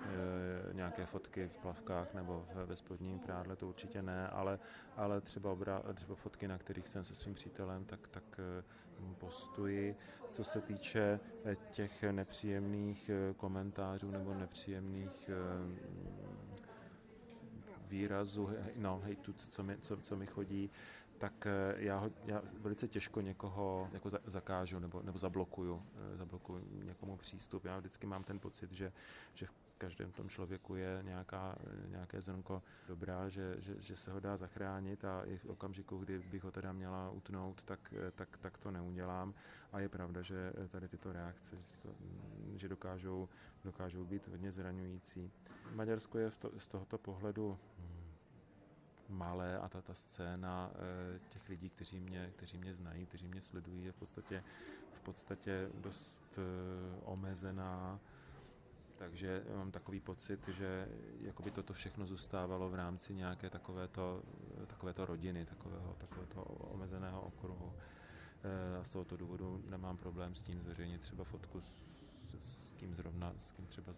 e, 0.70 0.74
nějaké 0.74 1.06
fotky 1.06 1.48
v 1.48 1.58
plavkách 1.58 2.14
nebo 2.14 2.46
ve 2.66 2.76
spodním 2.76 3.20
prádle, 3.20 3.56
to 3.56 3.68
určitě 3.68 4.02
ne, 4.02 4.28
ale, 4.28 4.60
ale 4.96 5.22
třeba, 5.22 5.52
obra, 5.52 5.82
třeba 5.94 6.16
fotky, 6.16 6.48
na 6.48 6.58
kterých 6.58 6.88
jsem 6.88 7.06
se 7.06 7.16
svým 7.16 7.36
přítelem, 7.36 7.86
tak, 7.86 8.08
tak 8.08 8.24
e, 8.40 8.64
postuji. 9.18 9.96
Co 10.32 10.44
se 10.44 10.62
týče 10.62 11.20
e, 11.46 11.56
těch 11.56 12.04
nepříjemných 12.04 13.12
komentářů 13.38 14.12
nebo 14.12 14.34
nepříjemných 14.34 15.30
výrazů, 17.88 18.50
no, 18.76 19.02
hejtu, 19.04 19.34
co 19.34 19.64
mi, 19.64 19.78
co, 19.78 19.98
co 19.98 20.16
mi 20.16 20.26
chodí, 20.26 20.70
tak 21.18 21.46
eh, 21.46 21.76
já, 21.78 21.98
ho, 21.98 22.12
já 22.26 22.42
velice 22.60 22.88
těžko 22.88 23.22
někoho 23.22 23.90
jako 23.94 24.10
za, 24.10 24.20
zakážu 24.26 24.80
nebo, 24.80 25.02
nebo 25.02 25.20
zablokuju, 25.20 25.84
eh, 26.14 26.18
zablokuju 26.18 26.84
někomu 26.84 27.18
přístup. 27.18 27.66
Já 27.66 27.78
vždycky 27.78 28.08
mám 28.08 28.24
ten 28.24 28.40
pocit, 28.40 28.72
že, 28.72 28.94
že 29.34 29.46
v 29.46 29.52
každém 29.78 30.12
tom 30.12 30.30
člověku 30.30 30.76
je 30.76 31.00
nějaká, 31.04 31.56
nějaké 31.88 32.22
zrnko 32.22 32.64
dobrá, 32.88 33.30
že, 33.30 33.56
že, 33.60 33.82
že 33.82 33.98
se 33.98 34.12
ho 34.12 34.20
dá 34.20 34.38
zachránit 34.38 35.06
a 35.06 35.24
i 35.26 35.38
v 35.38 35.46
okamžiku, 35.46 35.98
kdy 35.98 36.20
bych 36.20 36.44
ho 36.44 36.52
teda 36.52 36.74
měla 36.74 37.10
utnout, 37.10 37.64
tak, 37.64 37.94
eh, 38.08 38.12
tak, 38.12 38.38
tak 38.38 38.58
to 38.58 38.72
neudělám. 38.72 39.34
A 39.72 39.80
je 39.80 39.90
pravda, 39.90 40.22
že 40.22 40.54
tady 40.70 40.88
tyto 40.88 41.14
reakce, 41.14 41.56
že, 41.62 41.78
to, 41.82 41.90
že 42.56 42.70
dokážou, 42.70 43.30
dokážou 43.64 44.06
být 44.06 44.28
hodně 44.28 44.52
zraňující. 44.52 45.32
Maďarsko 45.74 46.18
je 46.18 46.32
to, 46.32 46.52
z 46.58 46.68
tohoto 46.68 46.98
pohledu 46.98 47.58
malé 49.10 49.60
a 49.60 49.70
ta, 49.70 49.82
ta 49.82 49.94
scéna 49.94 50.72
e, 50.74 51.20
těch 51.30 51.50
lidí, 51.50 51.70
kteří 51.70 52.00
mě, 52.00 52.32
kteří 52.36 52.58
mě 52.58 52.74
znají, 52.74 53.06
kteří 53.06 53.28
mě 53.28 53.42
sledují, 53.42 53.86
je 53.86 53.92
v 53.92 53.96
podstatě, 53.96 54.44
v 54.94 55.02
podstatě 55.02 55.70
dost 55.74 56.40
e, 56.40 56.42
omezená. 57.06 58.00
Takže 58.98 59.44
mám 59.56 59.72
takový 59.72 60.00
pocit, 60.00 60.48
že 60.48 60.88
jakoby 61.22 61.52
toto 61.52 61.74
všechno 61.74 62.08
zůstávalo 62.08 62.70
v 62.70 62.76
rámci 62.76 63.14
nějaké 63.14 63.50
takovéto, 63.50 64.24
takovéto 64.68 65.06
rodiny, 65.06 65.46
takového, 65.46 65.96
takového 65.98 66.44
omezeného 66.46 67.22
okruhu. 67.22 67.74
A 68.82 68.84
z 68.84 68.90
tohoto 68.90 69.18
důvodu 69.18 69.64
nemám 69.70 69.98
problém 69.98 70.36
s 70.36 70.42
tím 70.42 70.62
zveřejnit 70.62 71.02
třeba 71.02 71.24
fotku 71.24 71.62
kým 72.78 72.96
zrovna, 72.96 73.34
s 73.38 73.52
kým 73.52 73.66
třeba 73.66 73.94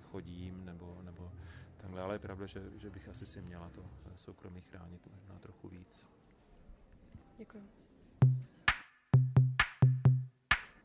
chodím, 0.00 0.64
nebo, 0.64 0.98
nebo 1.02 1.32
takhle, 1.76 2.02
ale 2.02 2.14
je 2.14 2.18
pravda, 2.18 2.46
že, 2.46 2.62
že 2.76 2.90
bych 2.90 3.08
asi 3.08 3.26
si 3.26 3.42
měla 3.42 3.70
to 3.70 3.84
soukromí 4.16 4.60
chránit 4.60 5.06
možná 5.06 5.38
trochu 5.38 5.68
víc. 5.68 6.06
Děkuji. 7.38 7.68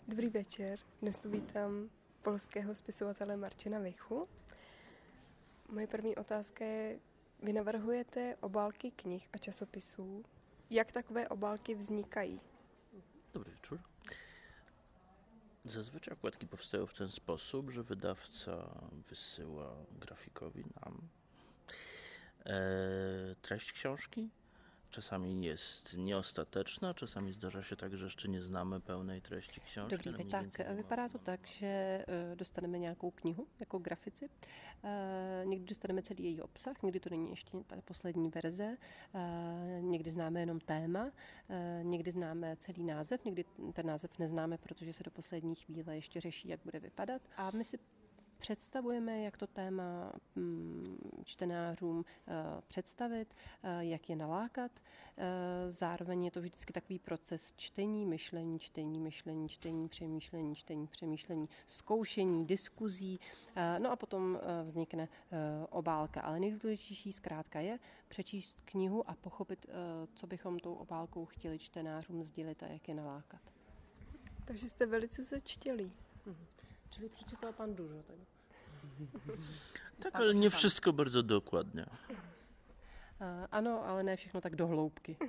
Dobrý 0.07 0.29
večer, 0.29 0.79
dnes 1.01 1.19
tu 1.19 1.29
vítám 1.29 1.89
polského 2.21 2.75
spisovatele 2.75 3.37
Marčina 3.37 3.79
Vichu. 3.79 4.27
Moje 5.69 5.87
první 5.87 6.15
otázka 6.15 6.65
je, 6.65 6.99
vy 7.43 7.53
navrhujete 7.53 8.35
obálky 8.41 8.91
knih 8.91 9.29
a 9.33 9.37
časopisů. 9.37 10.23
Jak 10.69 10.91
takové 10.91 11.27
obálky 11.27 11.75
vznikají? 11.75 12.41
Dobry 13.33 13.51
wieczór. 13.51 13.94
Zazwyczaj 15.65 16.13
okładki 16.13 16.47
powstają 16.47 16.87
w 16.87 16.93
ten 16.93 17.11
sposób, 17.11 17.71
że 17.71 17.83
wydawca 17.83 18.81
wysyła 19.09 19.75
grafikowi 19.91 20.63
nam 20.81 21.01
e, 22.45 23.35
treść 23.41 23.71
książki, 23.71 24.29
Czasami 24.95 25.45
jest 25.45 25.93
nieostateczna, 25.97 26.93
czasami 26.93 27.33
zdarza 27.33 27.63
się 27.63 27.75
tak, 27.75 27.97
že 27.97 28.05
ještě 28.05 28.27
neznáme 28.27 28.79
pełnej 28.81 29.21
treści 29.21 29.61
książki. 29.61 30.11
Dobrý, 30.11 30.25
tak 30.25 30.75
vypadá 30.75 31.09
to 31.09 31.19
tak, 31.19 31.47
že 31.47 31.67
e, 32.07 32.35
dostaneme 32.35 32.79
nějakou 32.79 33.11
knihu 33.11 33.47
jako 33.59 33.79
grafici. 33.79 34.29
E, 34.83 35.43
někdy 35.45 35.65
dostaneme 35.65 36.01
celý 36.01 36.23
její 36.23 36.41
obsah, 36.41 36.83
někdy 36.83 36.99
to 36.99 37.09
není 37.09 37.29
ještě 37.29 37.57
ta 37.67 37.75
poslední 37.81 38.29
verze, 38.29 38.77
e, 39.13 39.81
někdy 39.81 40.11
známe 40.11 40.39
jenom 40.39 40.59
téma, 40.59 41.11
někdy 41.83 42.11
známe 42.11 42.55
celý 42.59 42.83
název, 42.83 43.25
někdy 43.25 43.45
ten 43.73 43.85
název 43.85 44.19
neznáme, 44.19 44.57
protože 44.57 44.93
se 44.93 45.03
do 45.03 45.11
poslední 45.11 45.55
chvíle 45.55 45.95
ještě 45.95 46.21
řeší, 46.21 46.47
jak 46.49 46.59
bude 46.63 46.79
vypadat. 46.79 47.21
A 47.37 47.51
my 47.51 47.63
si 47.63 47.77
představujeme, 48.45 49.21
jak 49.21 49.37
to 49.37 49.47
téma 49.47 50.13
mm, 50.35 50.97
čtenářům 51.23 52.05
eh, 52.27 52.33
představit, 52.67 53.35
eh, 53.63 53.85
jak 53.85 54.09
je 54.09 54.15
nalákat. 54.15 54.71
Eh, 55.17 55.71
zároveň 55.71 56.25
je 56.25 56.31
to 56.31 56.41
vždycky 56.41 56.73
takový 56.73 56.99
proces 56.99 57.53
čtení, 57.57 58.05
myšlení, 58.05 58.59
čtení, 58.59 58.99
myšlení, 58.99 59.49
čtení, 59.49 59.89
přemýšlení, 59.89 60.55
čtení, 60.55 60.87
přemýšlení, 60.87 61.49
zkoušení, 61.65 62.45
diskuzí. 62.45 63.19
No 63.79 63.91
a 63.91 63.95
potom 63.95 64.39
vznikne 64.63 65.07
obálka. 65.69 66.21
Ale 66.21 66.39
nejdůležitější 66.39 67.13
zkrátka 67.13 67.59
je 67.59 67.79
přečíst 68.07 68.61
knihu 68.61 69.09
a 69.09 69.15
pochopit, 69.15 69.65
co 70.15 70.27
bychom 70.27 70.59
tou 70.59 70.73
obálkou 70.73 71.25
chtěli 71.25 71.59
čtenářům 71.59 72.23
sdělit 72.23 72.63
a 72.63 72.67
jak 72.67 72.87
je 72.87 72.95
nalákat. 72.95 73.41
Takže 74.45 74.69
jste 74.69 74.85
velice 74.85 75.23
zečtělí. 75.23 75.91
Mhm. 76.25 76.45
Czyli 76.89 77.09
przeczytał 77.09 77.53
pan 77.53 77.75
dużo 77.75 78.03
tego. 78.03 78.34
tak, 80.03 80.15
ale 80.15 80.35
nie 80.35 80.49
wszystko 80.49 80.93
bardzo 80.93 81.23
dokładnie. 81.23 81.85
Ano, 83.51 83.83
ale 83.85 84.03
ne 84.03 84.17
všechno 84.17 84.41
tak 84.41 84.55
do 84.55 84.67
hloubky. 84.67 85.15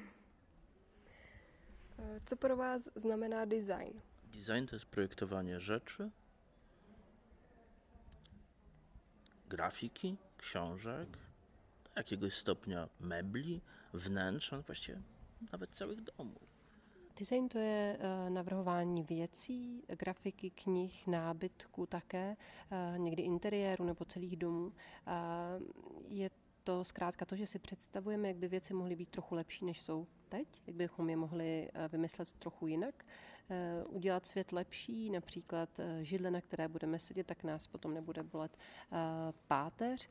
Co 2.27 2.37
pro 2.37 2.57
vás 2.57 2.91
znamená 2.97 3.47
design? 3.47 4.01
Design 4.25 4.67
to 4.67 4.77
jest 4.77 4.87
projektowanie 4.87 5.61
rzeczy, 5.61 6.11
grafiki, 9.49 10.17
książek, 10.39 11.09
jakiegoś 11.97 12.35
stopnia 12.35 12.89
mebli, 13.01 13.61
wnętrza, 13.95 14.61
właściwie 14.61 15.01
nawet 15.53 15.71
całych 15.71 16.03
domów. 16.03 16.56
Design 17.19 17.49
to 17.49 17.59
je 17.59 17.99
eh, 18.01 18.31
navrhování 18.31 19.03
věcí, 19.03 19.83
grafiky, 19.89 20.51
knih, 20.51 21.07
nábytku 21.07 21.87
také, 21.87 22.37
eh, 22.71 22.99
někdy 22.99 23.23
interiéru 23.23 23.85
nebo 23.85 24.05
celých 24.05 24.37
domů. 24.37 24.73
Je 26.09 26.31
to 26.65 26.85
zkrátka 26.85 27.25
to, 27.25 27.37
že 27.37 27.47
si 27.47 27.59
představujeme, 27.59 28.29
jak 28.29 28.37
by 28.37 28.49
věci 28.49 28.75
mohly 28.75 28.97
být 28.97 29.09
trochu 29.09 29.35
lepší, 29.35 29.65
než 29.65 29.81
jsou 29.81 30.07
teď, 30.29 30.63
jak 30.67 30.77
bychom 30.77 31.11
je 31.11 31.17
mohli 31.17 31.69
eh, 31.75 31.89
vymyslet 31.89 32.33
trochu 32.33 32.67
jinak. 32.67 33.05
Udělat 33.89 34.27
svět 34.27 34.53
lepší, 34.53 35.11
například 35.11 35.69
židle, 36.03 36.31
na 36.31 36.41
které 36.41 36.69
budeme 36.69 36.99
sedět, 36.99 37.27
tak 37.27 37.45
nás 37.45 37.67
potom 37.67 37.95
nebude 37.95 38.23
bolet 38.23 38.59
páteř. 39.49 40.09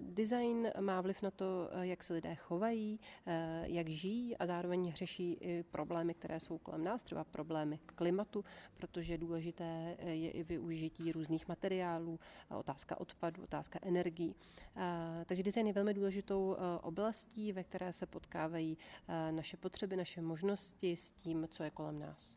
Design 0.00 0.70
má 0.80 1.00
vliv 1.00 1.22
na 1.22 1.30
to, 1.30 1.70
jak 1.80 2.04
se 2.04 2.14
lidé 2.14 2.34
chovají, 2.34 3.00
jak 3.62 3.88
žijí 3.88 4.36
a 4.36 4.46
zároveň 4.46 4.92
řeší 4.92 5.32
i 5.40 5.62
problémy, 5.62 6.14
které 6.14 6.40
jsou 6.40 6.58
kolem 6.58 6.84
nás, 6.84 7.02
třeba 7.02 7.24
problémy 7.24 7.78
klimatu, 7.86 8.44
protože 8.76 9.18
důležité 9.18 9.96
je 10.00 10.30
i 10.30 10.42
využití 10.42 11.12
různých 11.12 11.48
materiálů, 11.48 12.20
otázka 12.58 13.00
odpadu, 13.00 13.42
otázka 13.42 13.78
energií. 13.82 14.34
Takže 15.26 15.42
design 15.42 15.66
je 15.66 15.72
velmi 15.72 15.94
důležitou 15.94 16.56
oblastí, 16.82 17.52
ve 17.52 17.64
které 17.64 17.92
se 17.92 18.06
potkávají 18.06 18.78
naše 19.30 19.56
potřeby, 19.56 19.96
naše 19.96 20.22
možnosti 20.22 20.96
s 20.96 21.10
tím, 21.10 21.46
co 21.50 21.62
je 21.62 21.70
kolem 21.70 21.98
nás. 21.98 22.36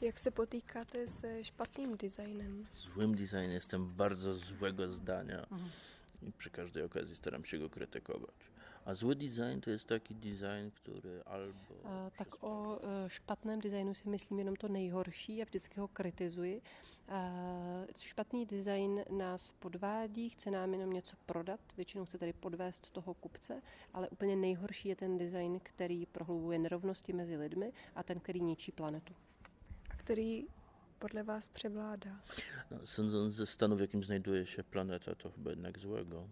Jak 0.00 0.18
se 0.18 0.30
potýkáte 0.30 1.06
se 1.06 1.44
špatným 1.44 1.96
designem? 1.96 2.66
Złym 2.76 3.14
designem 3.14 3.50
jestem 3.50 3.86
bardzo 3.86 4.34
złego 4.34 4.88
zdania 4.88 5.40
mhm. 5.40 5.70
i 6.22 6.32
przy 6.32 6.50
każdej 6.50 6.82
okazji 6.82 7.16
staram 7.16 7.44
się 7.44 7.58
go 7.58 7.70
krytykować. 7.70 8.34
A 8.90 8.94
zły 8.94 9.14
design 9.14 9.60
to 9.60 9.70
jest 9.70 9.88
taki 9.88 10.14
design, 10.14 10.70
który 10.74 11.22
albo... 11.24 11.74
A, 11.84 12.10
tak 12.10 12.44
o 12.44 12.80
e, 12.82 13.10
špatném 13.10 13.60
designu 13.60 13.94
si 13.94 14.08
myslím 14.08 14.38
jenom 14.38 14.56
to 14.56 14.68
nejhorší 14.68 15.42
a 15.42 15.44
vždycky 15.44 15.80
ho 15.80 15.88
kritizuji. 15.88 16.62
A, 17.08 17.32
špatný 18.00 18.46
design 18.46 19.00
nás 19.10 19.52
podvádí, 19.52 20.28
chce 20.28 20.50
nám 20.50 20.72
jenom 20.72 20.92
něco 20.92 21.16
prodat, 21.26 21.60
většinou 21.76 22.04
chce 22.04 22.18
tedy 22.18 22.32
podvést 22.32 22.90
toho 22.90 23.14
kupce, 23.14 23.62
ale 23.94 24.08
úplně 24.08 24.36
nejhorší 24.36 24.88
je 24.88 24.96
ten 24.96 25.18
design, 25.18 25.60
který 25.62 26.06
prohlubuje 26.06 26.58
nerovnosti 26.58 27.12
mezi 27.12 27.36
lidmi 27.36 27.72
a 27.94 28.02
ten, 28.02 28.20
který 28.20 28.40
ničí 28.40 28.72
planetu. 28.72 29.14
A 29.90 29.96
který 29.96 30.46
podle 30.98 31.22
vás 31.22 31.48
převládá? 31.48 32.20
No, 32.70 32.86
sądząc 32.86 33.34
ze 33.34 33.46
stanu, 33.46 33.76
w 33.76 33.80
jakim 33.80 34.04
znajduje 34.04 34.46
się 34.46 34.62
planeta, 34.62 35.14
to 35.14 35.30
chyba 35.30 35.50
jednak 35.50 35.78
złego. 35.78 36.28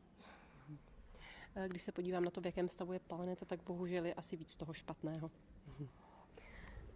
Eh, 1.59 1.69
když 1.69 1.83
se 1.83 1.93
podívám 1.93 2.25
na 2.25 2.31
to, 2.31 2.41
v 2.41 2.47
jakém 2.47 2.69
stavu 2.69 2.93
je 2.93 2.99
planeta, 2.99 3.47
tak 3.47 3.63
bohužel 3.63 4.07
je 4.07 4.15
asi 4.15 4.37
víc 4.37 4.57
toho 4.57 4.73
špatného. 4.73 5.31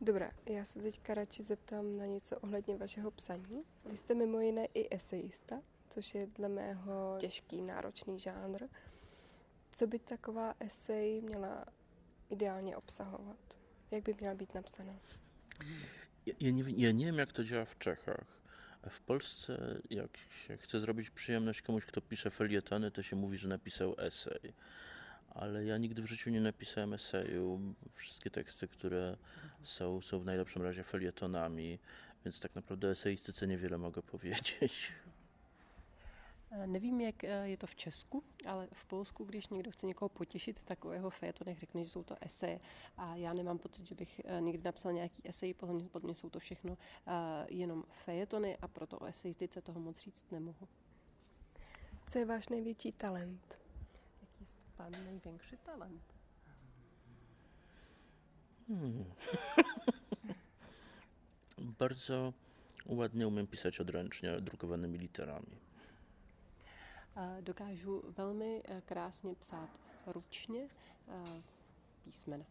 Dobrá, 0.01 0.31
já 0.47 0.65
se 0.65 0.83
teďka 0.83 1.15
radši 1.15 1.43
zeptám 1.43 1.97
na 1.97 2.07
něco 2.07 2.39
ohledně 2.39 2.77
vašeho 2.77 3.11
psaní. 3.11 3.65
Vy 3.91 3.97
jste 3.97 4.15
mimo 4.15 4.41
jiné 4.41 4.65
i 4.65 4.95
esejista, 4.95 5.63
což 5.89 6.15
je 6.15 6.27
dle 6.27 6.49
mého 6.49 7.17
těžký, 7.21 7.63
náročný 7.63 8.19
žánr. 8.19 8.63
Co 9.73 9.87
by 9.87 9.99
taková 9.99 10.55
esej 10.61 11.21
měla 11.21 11.65
ideálně 12.29 12.77
obsahovat? 12.77 13.59
Jak 13.91 14.03
by 14.03 14.15
měla 14.21 14.35
být 14.35 14.55
napsaná? 14.55 15.01
Ja, 16.27 16.35
ja, 16.41 16.51
nie, 16.51 16.65
ja 16.77 16.93
nie 16.93 17.07
wiem, 17.07 17.19
jak 17.19 17.33
to 17.33 17.45
działa 17.45 17.65
w 17.65 17.79
Czechach. 17.79 18.42
W 18.91 19.01
Polsce, 19.01 19.81
jak 19.91 20.19
się 20.47 20.57
chce 20.57 20.81
zrobić 20.81 21.11
przyjemność 21.11 21.63
komuś, 21.63 21.87
kto 21.87 22.01
pisze 22.01 22.31
felietony, 22.31 22.91
to 22.91 23.03
się 23.03 23.17
mówi, 23.17 23.39
że 23.39 23.49
napisał 23.49 23.95
esej. 23.99 24.53
Ale 25.31 25.65
ja 25.65 25.79
nigdy 25.79 26.03
w 26.03 26.07
życiu 26.07 26.31
nie 26.31 26.41
napisałem 26.41 26.93
eseju. 26.93 27.75
Wszystkie 27.95 28.31
teksty, 28.31 28.69
które 28.69 29.17
są, 29.63 30.01
są 30.01 30.21
w 30.21 30.25
najlepszym 30.25 30.63
razie 30.63 30.85
felietonami, 30.85 31.79
więc 32.25 32.41
tak 32.41 32.55
naprawdę 32.55 32.89
o 32.89 32.91
eseistyce 32.91 33.47
niewiele 33.47 33.79
mogę 33.79 34.03
powiedzieć. 34.03 34.93
Eh, 36.55 36.67
nevím, 36.67 37.01
jak 37.01 37.25
eh, 37.25 37.49
je 37.49 37.57
to 37.57 37.67
v 37.67 37.75
Česku, 37.75 38.25
ale 38.47 38.69
v 38.73 38.85
Polsku, 38.85 39.25
když 39.25 39.49
někdo 39.49 39.71
chce 39.71 39.87
někoho 39.87 40.09
potěšit, 40.09 40.61
tak 40.65 40.85
o 40.85 40.93
jeho 40.93 41.11
fejetonech 41.11 41.59
řekne, 41.59 41.85
že 41.85 41.91
jsou 41.91 42.03
to 42.03 42.17
eseje. 42.21 42.61
A 42.97 43.17
já 43.17 43.33
nemám 43.33 43.59
pocit, 43.59 43.87
že 43.87 43.95
bych 43.95 44.21
eh, 44.25 44.41
někdy 44.41 44.63
napsal 44.65 44.93
nějaký 44.93 45.29
esej, 45.29 45.55
podle 45.55 45.75
mě 46.03 46.15
jsou 46.15 46.31
to 46.31 46.39
všechno 46.39 46.79
jenom 47.49 47.85
fejetony 47.91 48.57
a 48.57 48.69
proto 48.69 48.99
o 48.99 49.05
esejistice 49.05 49.61
toho 49.61 49.81
moc 49.81 49.99
říct 49.99 50.31
nemohu. 50.31 50.69
Co 52.07 52.19
je 52.19 52.25
váš 52.25 52.49
největší 52.49 52.93
talent? 52.93 53.59
Jaký 54.21 54.45
je 54.45 54.71
pan 54.77 54.93
největší 54.93 55.57
talent? 55.63 56.03
Hmm. 58.69 59.13
Bardzo 61.79 62.35
ładnie 62.87 63.27
umiem 63.27 63.47
pisać 63.47 63.81
odręcznie 63.81 64.41
drukowanymi 64.41 64.99
literami. 64.99 65.57
Dokážu 67.41 68.03
velmi 68.17 68.63
eh, 68.65 68.83
krásně 68.87 69.35
psát 69.35 69.81
ručně 70.07 70.69
eh, 71.09 71.43
písmena. 72.05 72.45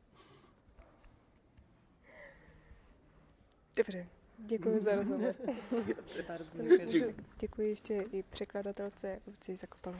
Dobře, 3.75 4.07
děkuji 4.37 4.79
za 4.79 4.95
rozhovor. 4.95 5.35
děkuji 7.39 7.69
ještě 7.69 7.93
i 8.11 8.23
překladatelce 8.23 9.21
Luci 9.27 9.55
Zakopalou. 9.55 9.97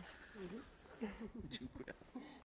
Dziękuję. 1.49 1.93